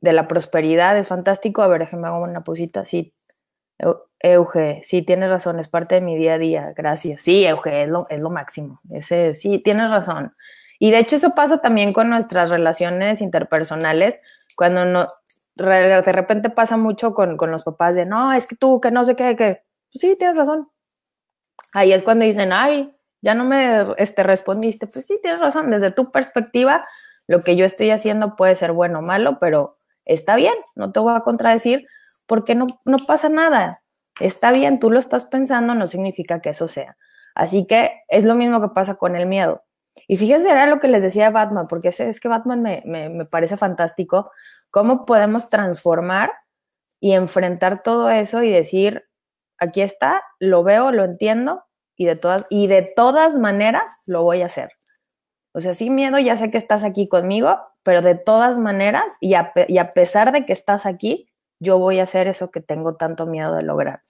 de 0.00 0.12
la 0.12 0.26
prosperidad, 0.26 0.98
es 0.98 1.06
fantástico. 1.06 1.62
A 1.62 1.68
ver, 1.68 1.82
déjeme 1.82 2.08
hago 2.08 2.24
una 2.24 2.42
pusita, 2.42 2.84
sí. 2.84 3.14
Euge, 4.18 4.80
sí, 4.82 5.02
tienes 5.02 5.30
razón, 5.30 5.60
es 5.60 5.68
parte 5.68 5.94
de 5.94 6.00
mi 6.00 6.16
día 6.16 6.34
a 6.34 6.38
día, 6.38 6.72
gracias. 6.76 7.22
Sí, 7.22 7.46
Euge, 7.46 7.84
es 7.84 7.88
lo, 7.88 8.04
es 8.08 8.18
lo 8.18 8.30
máximo. 8.30 8.80
Ese, 8.90 9.36
sí, 9.36 9.60
tienes 9.60 9.88
razón. 9.88 10.34
Y 10.80 10.90
de 10.90 10.98
hecho 10.98 11.14
eso 11.14 11.30
pasa 11.36 11.60
también 11.60 11.92
con 11.92 12.10
nuestras 12.10 12.50
relaciones 12.50 13.20
interpersonales, 13.20 14.18
cuando 14.56 14.84
no, 14.86 15.06
de 15.54 16.02
repente 16.12 16.50
pasa 16.50 16.76
mucho 16.76 17.14
con, 17.14 17.36
los 17.36 17.62
papás 17.62 17.94
de, 17.94 18.06
no, 18.06 18.32
es 18.32 18.48
que 18.48 18.56
tú, 18.56 18.80
que 18.80 18.90
no 18.90 19.04
sé 19.04 19.14
qué, 19.14 19.36
que, 19.36 19.62
pues 19.92 20.00
sí, 20.00 20.16
tienes 20.18 20.34
razón. 20.34 20.68
Ahí 21.72 21.92
es 21.92 22.02
cuando 22.02 22.24
dicen, 22.24 22.52
ay, 22.52 22.94
ya 23.20 23.34
no 23.34 23.44
me 23.44 23.94
este, 23.98 24.22
respondiste. 24.22 24.86
Pues 24.86 25.06
sí, 25.06 25.18
tienes 25.22 25.40
razón, 25.40 25.70
desde 25.70 25.90
tu 25.90 26.10
perspectiva, 26.10 26.86
lo 27.26 27.40
que 27.40 27.56
yo 27.56 27.64
estoy 27.64 27.90
haciendo 27.90 28.36
puede 28.36 28.56
ser 28.56 28.72
bueno 28.72 28.98
o 28.98 29.02
malo, 29.02 29.38
pero 29.40 29.76
está 30.04 30.36
bien, 30.36 30.54
no 30.74 30.92
te 30.92 31.00
voy 31.00 31.14
a 31.14 31.20
contradecir 31.20 31.86
porque 32.26 32.54
no, 32.54 32.66
no 32.84 32.98
pasa 32.98 33.28
nada. 33.28 33.82
Está 34.20 34.52
bien, 34.52 34.78
tú 34.78 34.90
lo 34.90 34.98
estás 34.98 35.24
pensando, 35.24 35.74
no 35.74 35.88
significa 35.88 36.40
que 36.40 36.50
eso 36.50 36.68
sea. 36.68 36.96
Así 37.34 37.66
que 37.66 38.02
es 38.08 38.24
lo 38.24 38.34
mismo 38.34 38.60
que 38.60 38.68
pasa 38.68 38.94
con 38.94 39.16
el 39.16 39.26
miedo. 39.26 39.62
Y 40.08 40.16
fíjense, 40.16 40.50
era 40.50 40.66
lo 40.66 40.78
que 40.78 40.88
les 40.88 41.02
decía 41.02 41.30
Batman, 41.30 41.66
porque 41.68 41.88
es, 41.88 42.00
es 42.00 42.20
que 42.20 42.28
Batman 42.28 42.62
me, 42.62 42.82
me, 42.84 43.24
parece 43.26 43.56
fantástico, 43.56 44.30
cómo 44.70 45.04
podemos 45.04 45.48
transformar 45.48 46.32
y 47.00 47.12
enfrentar 47.12 47.82
todo 47.82 48.10
eso 48.10 48.42
y 48.42 48.50
decir, 48.50 49.04
aquí 49.62 49.80
está, 49.80 50.22
lo 50.38 50.62
veo, 50.62 50.90
lo 50.90 51.04
entiendo 51.04 51.64
y 51.96 52.06
de 52.06 52.16
todas, 52.16 52.46
y 52.50 52.66
de 52.66 52.82
todas 52.82 53.36
maneras 53.36 53.92
lo 54.06 54.22
voy 54.22 54.42
a 54.42 54.46
hacer. 54.46 54.70
O 55.52 55.60
sea, 55.60 55.74
sin 55.74 55.94
miedo, 55.94 56.18
ya 56.18 56.36
sé 56.36 56.50
que 56.50 56.58
estás 56.58 56.82
aquí 56.82 57.08
conmigo, 57.08 57.58
pero 57.82 58.02
de 58.02 58.14
todas 58.14 58.58
maneras, 58.58 59.04
y 59.20 59.34
a, 59.34 59.52
y 59.68 59.78
a 59.78 59.92
pesar 59.92 60.32
de 60.32 60.44
que 60.46 60.52
estás 60.52 60.86
aquí, 60.86 61.28
yo 61.60 61.78
voy 61.78 62.00
a 62.00 62.04
hacer 62.04 62.26
eso 62.26 62.50
que 62.50 62.60
tengo 62.60 62.96
tanto 62.96 63.26
miedo 63.26 63.54
de 63.54 63.62
lograr. 63.62 64.02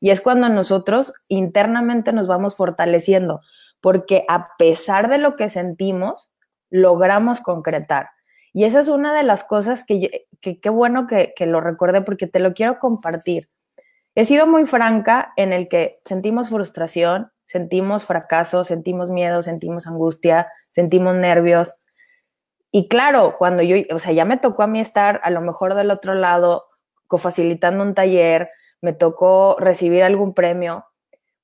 Y 0.00 0.10
es 0.10 0.20
cuando 0.20 0.48
nosotros 0.48 1.12
internamente 1.28 2.12
nos 2.12 2.26
vamos 2.26 2.56
fortaleciendo, 2.56 3.42
porque 3.80 4.24
a 4.28 4.56
pesar 4.58 5.08
de 5.08 5.18
lo 5.18 5.36
que 5.36 5.50
sentimos, 5.50 6.32
logramos 6.70 7.40
concretar. 7.40 8.10
Y 8.52 8.64
esa 8.64 8.80
es 8.80 8.88
una 8.88 9.14
de 9.14 9.22
las 9.22 9.44
cosas 9.44 9.84
que 9.84 10.26
qué 10.40 10.70
bueno 10.70 11.06
que, 11.06 11.34
que 11.36 11.46
lo 11.46 11.60
recuerde 11.60 12.00
porque 12.00 12.26
te 12.26 12.40
lo 12.40 12.54
quiero 12.54 12.78
compartir. 12.78 13.50
He 14.16 14.24
sido 14.24 14.46
muy 14.46 14.64
franca 14.64 15.34
en 15.36 15.52
el 15.52 15.68
que 15.68 16.00
sentimos 16.06 16.48
frustración, 16.48 17.32
sentimos 17.44 18.04
fracaso, 18.04 18.64
sentimos 18.64 19.10
miedo, 19.10 19.42
sentimos 19.42 19.86
angustia, 19.86 20.50
sentimos 20.66 21.14
nervios. 21.14 21.74
Y 22.72 22.88
claro, 22.88 23.36
cuando 23.38 23.62
yo, 23.62 23.76
o 23.94 23.98
sea, 23.98 24.12
ya 24.12 24.24
me 24.24 24.38
tocó 24.38 24.62
a 24.62 24.68
mí 24.68 24.80
estar 24.80 25.20
a 25.22 25.28
lo 25.28 25.42
mejor 25.42 25.74
del 25.74 25.90
otro 25.90 26.14
lado, 26.14 26.64
cofacilitando 27.06 27.84
un 27.84 27.94
taller, 27.94 28.48
me 28.80 28.94
tocó 28.94 29.56
recibir 29.60 30.02
algún 30.02 30.32
premio, 30.32 30.86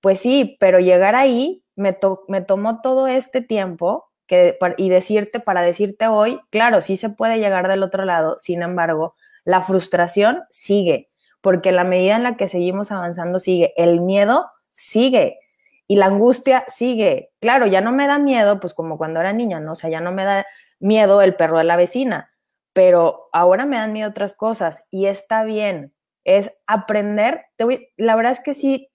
pues 0.01 0.21
sí, 0.21 0.57
pero 0.59 0.81
llegar 0.81 1.15
ahí 1.15 1.63
me, 1.77 1.99
me 2.29 2.41
tomó 2.41 2.81
todo 2.81 3.07
este 3.07 3.43
tiempo 3.43 4.11
que, 4.27 4.57
y 4.79 4.89
decirte, 4.89 5.41
para 5.41 5.61
decirte 5.61 6.07
hoy, 6.07 6.41
claro, 6.49 6.81
sí 6.81 6.97
se 6.97 7.11
puede 7.11 7.39
llegar 7.39 7.69
del 7.69 7.83
otro 7.83 8.07
lado, 8.07 8.39
sin 8.41 8.63
embargo, 8.63 9.15
la 9.45 9.61
frustración 9.61 10.45
sigue, 10.51 11.12
porque 11.43 11.73
la 11.73 11.85
medida 11.85 12.17
en 12.17 12.23
la 12.23 12.37
que 12.37 12.49
seguimos 12.49 12.91
avanzando 12.91 13.41
sigue, 13.41 13.75
el 13.77 14.01
miedo 14.01 14.51
sigue 14.71 15.39
y 15.87 15.97
la 15.97 16.07
angustia 16.07 16.65
sigue. 16.69 17.33
Claro, 17.41 17.67
ya 17.67 17.83
no 17.83 17.93
me 17.93 18.07
da 18.07 18.19
miedo, 18.19 18.61
pues 18.61 18.73
como 18.73 18.97
cuando 18.97 19.21
era 19.21 19.35
niña, 19.35 19.61
¿no? 19.61 19.73
O 19.73 19.77
sea, 19.77 19.91
ya 19.91 20.01
no 20.01 20.13
me 20.13 20.25
da 20.25 20.47
miedo 20.79 21.21
el 21.21 21.35
perro 21.35 21.59
de 21.59 21.65
la 21.65 21.77
vecina, 21.77 22.31
pero 22.73 23.29
ahora 23.33 23.67
me 23.67 23.77
dan 23.77 23.93
miedo 23.93 24.09
otras 24.09 24.35
cosas 24.35 24.87
y 24.91 25.07
está 25.07 25.45
bien, 25.45 25.93
es 26.25 26.57
aprender. 26.67 27.45
Te 27.57 27.93
la 27.97 28.17
verdad 28.17 28.33
es 28.33 28.41
que 28.41 28.55
sí, 28.55 28.89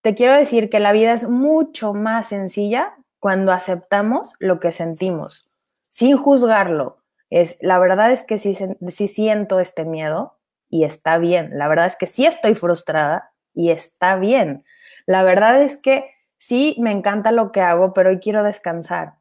te 0.00 0.14
quiero 0.14 0.34
decir 0.34 0.70
que 0.70 0.80
la 0.80 0.92
vida 0.92 1.12
es 1.12 1.28
mucho 1.28 1.92
más 1.92 2.28
sencilla 2.28 2.96
cuando 3.20 3.52
aceptamos 3.52 4.32
lo 4.38 4.60
que 4.60 4.72
sentimos, 4.72 5.48
sin 5.90 6.16
juzgarlo. 6.16 6.98
Es, 7.28 7.58
la 7.60 7.78
verdad 7.78 8.12
es 8.12 8.22
que 8.22 8.38
sí, 8.38 8.56
sí 8.88 9.08
siento 9.08 9.60
este 9.60 9.84
miedo 9.84 10.35
y 10.68 10.84
está 10.84 11.18
bien. 11.18 11.50
La 11.52 11.68
verdad 11.68 11.86
es 11.86 11.96
que 11.96 12.06
sí 12.06 12.26
estoy 12.26 12.54
frustrada 12.54 13.32
y 13.54 13.70
está 13.70 14.16
bien. 14.16 14.64
La 15.06 15.22
verdad 15.22 15.62
es 15.62 15.76
que 15.76 16.10
sí, 16.38 16.76
me 16.78 16.92
encanta 16.92 17.32
lo 17.32 17.52
que 17.52 17.60
hago, 17.60 17.92
pero 17.92 18.10
hoy 18.10 18.18
quiero 18.18 18.42
descansar. 18.42 19.14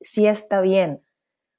Sí 0.00 0.26
está 0.26 0.60
bien. 0.60 1.00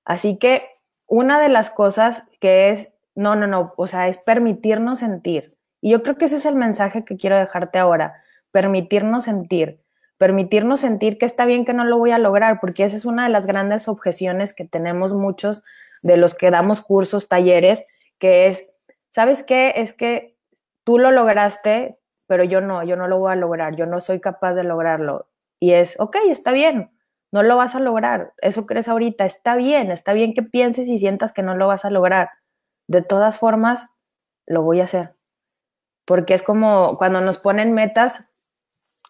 Así 0.06 0.38
que 0.38 0.64
una 1.08 1.40
de 1.40 1.50
las 1.50 1.70
cosas 1.70 2.24
que 2.40 2.70
es, 2.70 2.94
no, 3.16 3.36
no, 3.36 3.48
no, 3.48 3.74
o 3.78 3.88
sea, 3.88 4.08
es 4.08 4.18
permitirnos 4.18 5.00
sentir. 5.00 5.58
Y 5.82 5.92
yo 5.92 6.04
creo 6.04 6.18
que 6.18 6.26
ese 6.26 6.38
es 6.38 6.46
el 6.46 6.56
mensaje 6.56 7.06
que 7.06 7.18
quiero 7.18 7.38
dejarte 7.38 7.80
ahora, 7.80 8.24
permitirnos 8.52 9.26
sentir, 9.26 9.82
permitirnos 10.18 10.80
sentir 10.80 11.18
que 11.18 11.26
está 11.26 11.46
bien 11.46 11.66
que 11.66 11.74
no 11.74 11.84
lo 11.84 11.98
voy 11.98 12.12
a 12.12 12.18
lograr, 12.18 12.60
porque 12.60 12.86
esa 12.86 12.96
es 12.96 13.06
una 13.06 13.24
de 13.24 13.30
las 13.30 13.46
grandes 13.46 13.88
objeciones 13.88 14.54
que 14.54 14.66
tenemos 14.66 15.14
muchos 15.14 15.64
de 16.02 16.18
los 16.18 16.36
que 16.36 16.52
damos 16.52 16.82
cursos, 16.82 17.28
talleres, 17.28 17.84
que 18.20 18.48
es, 18.48 18.66
¿sabes 19.16 19.44
qué? 19.44 19.76
Es 19.78 19.94
que 19.94 20.36
tú 20.84 21.00
lo 21.00 21.10
lograste, 21.10 21.98
pero 22.28 22.44
yo 22.44 22.60
no, 22.60 22.84
yo 22.84 22.98
no 22.98 23.08
lo 23.08 23.18
voy 23.18 23.32
a 23.32 23.36
lograr, 23.38 23.78
yo 23.78 23.86
no 23.86 24.02
soy 24.02 24.20
capaz 24.20 24.56
de 24.56 24.66
lograrlo. 24.66 25.30
Y 25.58 25.72
es, 25.72 25.98
ok, 26.02 26.18
está 26.28 26.52
bien, 26.52 26.92
no 27.32 27.42
lo 27.42 27.56
vas 27.56 27.76
a 27.76 27.80
lograr, 27.80 28.34
eso 28.40 28.66
crees 28.66 28.90
ahorita, 28.90 29.26
está 29.26 29.56
bien, 29.56 29.90
está 29.90 30.12
bien 30.12 30.34
que 30.34 30.44
pienses 30.44 30.90
y 30.90 31.00
sientas 31.00 31.32
que 31.32 31.44
no 31.44 31.56
lo 31.56 31.66
vas 31.66 31.86
a 31.86 31.92
lograr. 31.92 32.32
De 32.88 33.02
todas 33.02 33.40
formas, 33.40 33.88
lo 34.48 34.64
voy 34.64 34.82
a 34.82 34.84
hacer. 34.84 35.14
Porque 36.04 36.34
es 36.34 36.44
como 36.44 36.98
cuando 36.98 37.22
nos 37.22 37.38
ponen 37.38 37.74
metas 37.74 38.28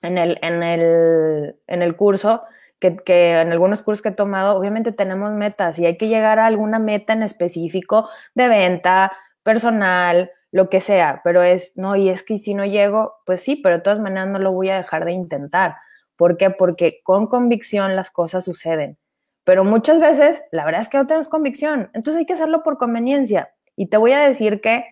en 0.03 0.19
el, 0.19 0.37
en 0.43 0.61
el, 0.61 1.59
en 1.65 1.81
el 1.81 1.95
curso, 1.95 2.43
que, 2.77 2.95
que, 2.95 3.41
en 3.41 3.51
algunos 3.51 3.81
cursos 3.81 4.03
que 4.03 4.09
he 4.09 4.11
tomado, 4.11 4.55
obviamente 4.55 4.91
tenemos 4.91 5.31
metas 5.31 5.79
y 5.79 5.87
hay 5.87 5.97
que 5.97 6.09
llegar 6.09 6.37
a 6.37 6.45
alguna 6.45 6.77
meta 6.77 7.13
en 7.13 7.23
específico 7.23 8.07
de 8.35 8.49
venta, 8.49 9.11
personal, 9.45 10.31
lo 10.51 10.69
que 10.69 10.81
sea, 10.81 11.21
pero 11.23 11.43
es, 11.43 11.73
no, 11.75 11.95
y 11.95 12.09
es 12.09 12.23
que 12.23 12.39
si 12.39 12.55
no 12.55 12.65
llego, 12.65 13.13
pues 13.27 13.41
sí, 13.41 13.55
pero 13.55 13.75
de 13.75 13.83
todas 13.83 13.99
maneras 13.99 14.27
no 14.27 14.39
lo 14.39 14.51
voy 14.51 14.69
a 14.69 14.77
dejar 14.77 15.05
de 15.05 15.11
intentar. 15.11 15.75
¿Por 16.15 16.35
qué? 16.35 16.49
Porque 16.49 17.01
con 17.03 17.27
convicción 17.27 17.95
las 17.95 18.09
cosas 18.09 18.43
suceden. 18.43 18.97
Pero 19.43 19.63
muchas 19.63 19.99
veces, 19.99 20.41
la 20.51 20.65
verdad 20.65 20.81
es 20.81 20.89
que 20.89 20.97
no 20.97 21.05
tenemos 21.05 21.27
convicción, 21.27 21.91
entonces 21.93 22.19
hay 22.19 22.25
que 22.25 22.33
hacerlo 22.33 22.63
por 22.63 22.79
conveniencia. 22.79 23.53
Y 23.75 23.87
te 23.87 23.97
voy 23.97 24.13
a 24.13 24.19
decir 24.19 24.61
que, 24.61 24.85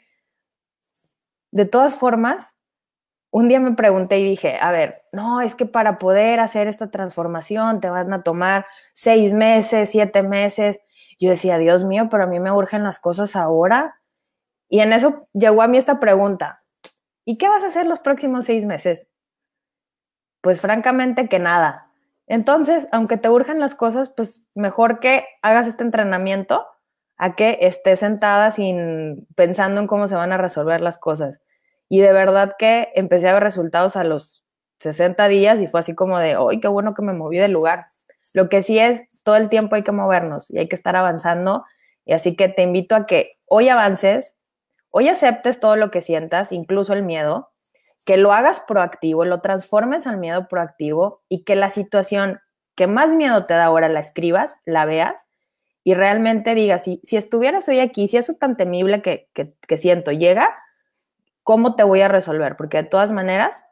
de 1.50 1.66
todas 1.66 1.96
formas, 1.96 2.56
un 3.32 3.48
día 3.48 3.60
me 3.60 3.74
pregunté 3.74 4.20
y 4.20 4.30
dije, 4.30 4.58
a 4.62 4.72
ver, 4.72 4.98
no, 5.12 5.42
es 5.42 5.56
que 5.56 5.66
para 5.66 5.98
poder 5.98 6.40
hacer 6.40 6.68
esta 6.68 6.92
transformación 6.92 7.80
te 7.80 7.90
van 7.90 8.14
a 8.14 8.22
tomar 8.22 8.68
seis 8.94 9.34
meses, 9.34 9.90
siete 9.90 10.22
meses. 10.22 10.78
Yo 11.20 11.32
decía, 11.32 11.58
Dios 11.58 11.84
mío, 11.84 12.10
pero 12.12 12.26
a 12.26 12.28
mí 12.28 12.40
me 12.40 12.52
urgen 12.52 12.84
las 12.84 13.00
cosas 13.00 13.36
ahora. 13.36 13.96
Y 14.74 14.80
en 14.80 14.92
eso 14.92 15.20
llegó 15.34 15.62
a 15.62 15.68
mí 15.68 15.78
esta 15.78 16.00
pregunta, 16.00 16.58
¿y 17.26 17.38
qué 17.38 17.48
vas 17.48 17.62
a 17.62 17.68
hacer 17.68 17.86
los 17.86 18.00
próximos 18.00 18.46
seis 18.46 18.66
meses? 18.66 19.06
Pues 20.42 20.62
francamente 20.62 21.30
que 21.30 21.38
nada. 21.38 21.92
Entonces, 22.26 22.88
aunque 22.92 23.18
te 23.18 23.30
urjan 23.30 23.60
las 23.60 23.76
cosas, 23.76 24.10
pues 24.10 24.48
mejor 24.56 25.00
que 25.00 25.28
hagas 25.44 25.68
este 25.68 25.84
entrenamiento 25.84 26.66
a 27.18 27.36
que 27.36 27.60
estés 27.62 28.00
sentada 28.00 28.52
sin 28.52 29.28
pensando 29.36 29.80
en 29.80 29.86
cómo 29.86 30.08
se 30.08 30.16
van 30.16 30.32
a 30.32 30.38
resolver 30.38 30.82
las 30.82 30.98
cosas. 30.98 31.40
Y 31.88 32.00
de 32.00 32.12
verdad 32.12 32.56
que 32.58 32.88
empecé 32.96 33.30
a 33.30 33.34
ver 33.36 33.44
resultados 33.44 33.96
a 33.96 34.04
los 34.04 34.44
60 34.80 35.28
días 35.28 35.62
y 35.62 35.68
fue 35.68 35.82
así 35.82 35.94
como 35.94 36.18
de, 36.18 36.36
¡ay, 36.36 36.60
qué 36.60 36.68
bueno 36.68 36.96
que 36.96 37.04
me 37.04 37.14
moví 37.14 37.38
del 37.38 37.52
lugar! 37.52 37.86
Lo 38.34 38.50
que 38.50 38.64
sí 38.64 38.80
es, 38.80 39.04
todo 39.24 39.36
el 39.36 39.50
tiempo 39.50 39.76
hay 39.76 39.84
que 39.84 39.92
movernos 39.92 40.50
y 40.50 40.58
hay 40.58 40.68
que 40.68 40.76
estar 40.76 40.96
avanzando. 40.96 41.64
Y 42.06 42.14
así 42.14 42.36
que 42.36 42.50
te 42.50 42.64
invito 42.64 42.96
a 42.96 43.06
que 43.06 43.34
hoy 43.46 43.70
avances, 43.70 44.36
Hoy 44.96 45.10
aceptes 45.10 45.60
todo 45.60 45.76
lo 45.76 45.90
que 45.90 46.04
sientas, 46.04 46.52
incluso 46.52 46.94
el 46.94 47.02
miedo, 47.02 47.50
que 48.06 48.16
lo 48.18 48.32
hagas 48.32 48.60
proactivo, 48.60 49.26
lo 49.26 49.42
transformes 49.42 50.06
al 50.06 50.18
miedo 50.18 50.48
proactivo 50.48 51.24
y 51.28 51.44
que 51.46 51.56
la 51.56 51.72
situación 51.72 52.42
que 52.76 52.86
más 52.86 53.10
miedo 53.10 53.48
te 53.48 53.56
da 53.56 53.66
ahora 53.66 53.90
la 53.90 54.00
escribas, 54.00 54.56
la 54.66 54.86
veas 54.86 55.26
y 55.84 55.96
realmente 55.96 56.54
digas, 56.54 56.84
si, 56.84 57.02
si 57.04 57.18
estuvieras 57.18 57.68
hoy 57.68 57.80
aquí, 57.80 58.08
si 58.08 58.18
eso 58.18 58.36
tan 58.36 58.56
temible 58.56 59.02
que, 59.02 59.30
que 59.34 59.78
siento 59.78 60.12
llega, 60.12 60.56
¿cómo 61.42 61.76
te 61.76 61.82
voy 61.82 62.02
a 62.02 62.08
resolver? 62.08 62.56
Porque 62.56 62.84
de 62.84 62.90
todas 62.90 63.12
maneras, 63.12 63.66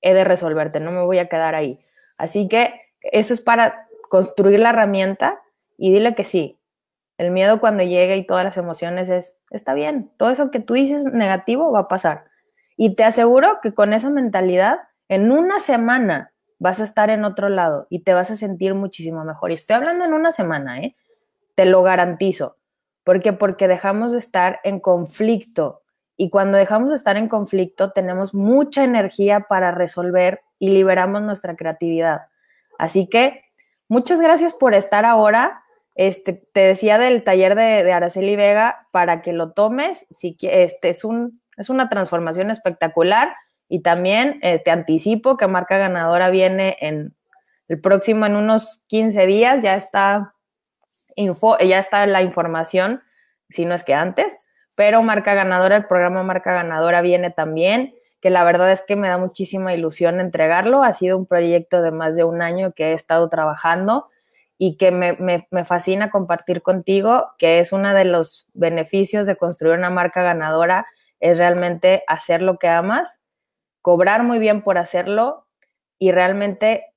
he 0.00 0.12
de 0.12 0.24
resolverte, 0.24 0.80
no 0.80 0.90
me 0.90 1.04
voy 1.04 1.20
a 1.20 1.28
quedar 1.28 1.54
ahí. 1.54 1.78
Así 2.18 2.48
que 2.48 2.80
eso 3.00 3.32
es 3.32 3.40
para 3.40 3.86
construir 4.08 4.58
la 4.58 4.70
herramienta 4.70 5.40
y 5.78 5.94
dile 5.94 6.16
que 6.16 6.24
sí. 6.24 6.58
El 7.18 7.30
miedo 7.30 7.60
cuando 7.60 7.82
llega 7.82 8.14
y 8.14 8.26
todas 8.26 8.44
las 8.44 8.56
emociones 8.56 9.08
es, 9.08 9.34
está 9.50 9.74
bien, 9.74 10.10
todo 10.16 10.30
eso 10.30 10.50
que 10.50 10.60
tú 10.60 10.74
dices 10.74 11.04
negativo 11.04 11.72
va 11.72 11.80
a 11.80 11.88
pasar. 11.88 12.24
Y 12.76 12.94
te 12.94 13.04
aseguro 13.04 13.58
que 13.62 13.72
con 13.72 13.94
esa 13.94 14.10
mentalidad, 14.10 14.80
en 15.08 15.32
una 15.32 15.60
semana 15.60 16.32
vas 16.58 16.80
a 16.80 16.84
estar 16.84 17.10
en 17.10 17.24
otro 17.24 17.48
lado 17.48 17.86
y 17.90 18.00
te 18.00 18.12
vas 18.12 18.30
a 18.30 18.36
sentir 18.36 18.74
muchísimo 18.74 19.24
mejor. 19.24 19.50
Y 19.50 19.54
estoy 19.54 19.76
hablando 19.76 20.04
en 20.04 20.12
una 20.12 20.32
semana, 20.32 20.80
¿eh? 20.80 20.96
Te 21.54 21.64
lo 21.64 21.82
garantizo. 21.82 22.56
¿Por 23.04 23.22
qué? 23.22 23.32
Porque 23.32 23.68
dejamos 23.68 24.12
de 24.12 24.18
estar 24.18 24.60
en 24.64 24.80
conflicto. 24.80 25.82
Y 26.16 26.30
cuando 26.30 26.58
dejamos 26.58 26.90
de 26.90 26.96
estar 26.96 27.16
en 27.16 27.28
conflicto, 27.28 27.92
tenemos 27.92 28.34
mucha 28.34 28.84
energía 28.84 29.40
para 29.48 29.70
resolver 29.70 30.40
y 30.58 30.70
liberamos 30.70 31.22
nuestra 31.22 31.56
creatividad. 31.56 32.22
Así 32.78 33.06
que 33.06 33.42
muchas 33.88 34.20
gracias 34.20 34.54
por 34.54 34.74
estar 34.74 35.04
ahora 35.04 35.62
este, 35.96 36.34
te 36.34 36.60
decía 36.60 36.98
del 36.98 37.24
taller 37.24 37.54
de, 37.54 37.90
Araceli 37.90 38.36
Vega 38.36 38.86
para 38.92 39.22
que 39.22 39.32
lo 39.32 39.52
tomes. 39.52 40.06
Si, 40.10 40.36
este, 40.42 40.90
es, 40.90 41.04
un, 41.04 41.40
es 41.56 41.70
una 41.70 41.88
transformación 41.88 42.50
espectacular 42.50 43.34
y 43.68 43.80
también 43.80 44.38
eh, 44.42 44.60
te 44.62 44.70
anticipo 44.70 45.38
que 45.38 45.46
Marca 45.46 45.78
Ganadora 45.78 46.28
viene 46.28 46.76
en 46.80 47.14
el 47.68 47.80
próximo, 47.80 48.26
en 48.26 48.36
unos 48.36 48.84
15 48.88 49.26
días, 49.26 49.62
ya 49.62 49.74
está, 49.74 50.34
info, 51.16 51.58
ya 51.58 51.78
está 51.78 52.06
la 52.06 52.22
información, 52.22 53.02
si 53.48 53.64
no 53.64 53.74
es 53.74 53.82
que 53.82 53.94
antes, 53.94 54.36
pero 54.76 55.02
Marca 55.02 55.34
Ganadora, 55.34 55.76
el 55.76 55.86
programa 55.86 56.22
Marca 56.22 56.52
Ganadora 56.52 57.00
viene 57.00 57.30
también, 57.30 57.94
que 58.20 58.30
la 58.30 58.44
verdad 58.44 58.70
es 58.70 58.82
que 58.86 58.96
me 58.96 59.08
da 59.08 59.18
muchísima 59.18 59.74
ilusión 59.74 60.20
entregarlo. 60.20 60.82
Ha 60.82 60.94
sido 60.94 61.16
un 61.16 61.26
proyecto 61.26 61.82
de 61.82 61.90
más 61.90 62.16
de 62.16 62.24
un 62.24 62.42
año 62.42 62.72
que 62.72 62.90
he 62.90 62.92
estado 62.92 63.28
trabajando 63.28 64.04
y 64.58 64.76
que 64.76 64.90
me, 64.90 65.16
me, 65.18 65.64
fascina 65.64 66.10
compartir 66.10 66.62
contigo, 66.62 67.28
que 67.38 67.58
es 67.58 67.72
uno 67.72 67.92
de 67.92 68.04
los 68.04 68.48
beneficios 68.54 69.26
de 69.26 69.36
construir 69.36 69.76
una 69.76 69.90
marca 69.90 70.22
ganadora, 70.22 70.86
es 71.20 71.38
realmente 71.38 72.02
hacer 72.06 72.42
lo 72.42 72.58
que 72.58 72.68
amas, 72.68 73.20
cobrar 73.82 74.22
muy 74.22 74.38
bien 74.38 74.62
por 74.62 74.78
hacerlo 74.78 75.46
y 75.98 76.12
realmente 76.12 76.94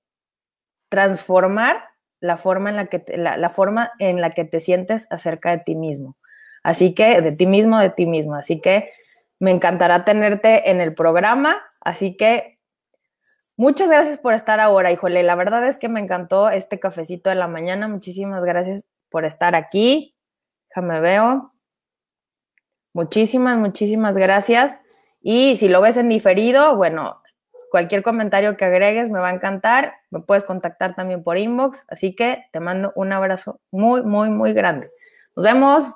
transformar 0.90 1.84
la 2.22 2.38
forma 2.38 2.70
en 2.70 2.76
la 2.76 2.86
que 2.88 3.00
te, 3.00 3.18
la, 3.18 3.50
forma 3.50 3.92
en 4.00 4.22
la 4.22 4.30
que 4.30 4.46
te 4.46 4.60
sientes 4.60 5.08
acerca 5.10 5.52
de 5.52 5.64
ti 5.64 5.76
mismo. 5.76 6.18
Así 6.64 6.94
que, 6.94 7.22
de 7.22 7.32
ti 7.32 7.46
mismo, 7.46 7.80
de 7.80 7.90
ti 7.90 8.06
mismo. 8.06 8.36
Así 8.36 8.60
que 8.60 8.92
me 9.40 9.52
encantará 9.52 10.04
tenerte 10.04 10.70
en 10.70 10.82
el 10.82 10.94
programa. 10.94 11.62
Así 11.82 12.18
que 12.18 12.59
Muchas 13.60 13.90
gracias 13.90 14.18
por 14.20 14.36
estar 14.36 14.62
ahora, 14.62 14.90
híjole. 14.90 15.22
La 15.22 15.36
verdad 15.36 15.68
es 15.68 15.78
que 15.78 15.90
me 15.90 16.00
encantó 16.00 16.50
este 16.50 16.80
cafecito 16.80 17.30
de 17.30 17.36
la 17.36 17.50
mañana. 17.50 17.90
Muchísimas 17.90 18.46
gracias 18.46 18.86
por 19.10 19.26
estar 19.26 19.54
aquí. 19.54 20.16
Déjame 20.70 21.02
veo. 21.02 21.54
Muchísimas, 22.94 23.58
muchísimas 23.58 24.16
gracias. 24.16 24.80
Y 25.20 25.58
si 25.58 25.68
lo 25.68 25.82
ves 25.82 25.98
en 25.98 26.08
diferido, 26.08 26.78
bueno, 26.78 27.22
cualquier 27.70 28.02
comentario 28.02 28.56
que 28.56 28.64
agregues 28.64 29.10
me 29.10 29.20
va 29.20 29.28
a 29.28 29.34
encantar. 29.34 29.94
Me 30.10 30.22
puedes 30.22 30.46
contactar 30.46 30.96
también 30.96 31.22
por 31.22 31.38
inbox. 31.38 31.84
Así 31.90 32.16
que 32.16 32.46
te 32.54 32.62
mando 32.62 32.94
un 32.96 33.12
abrazo 33.12 33.60
muy, 33.72 34.04
muy, 34.04 34.30
muy 34.30 34.54
grande. 34.54 34.88
Nos 35.36 35.44
vemos. 35.44 35.96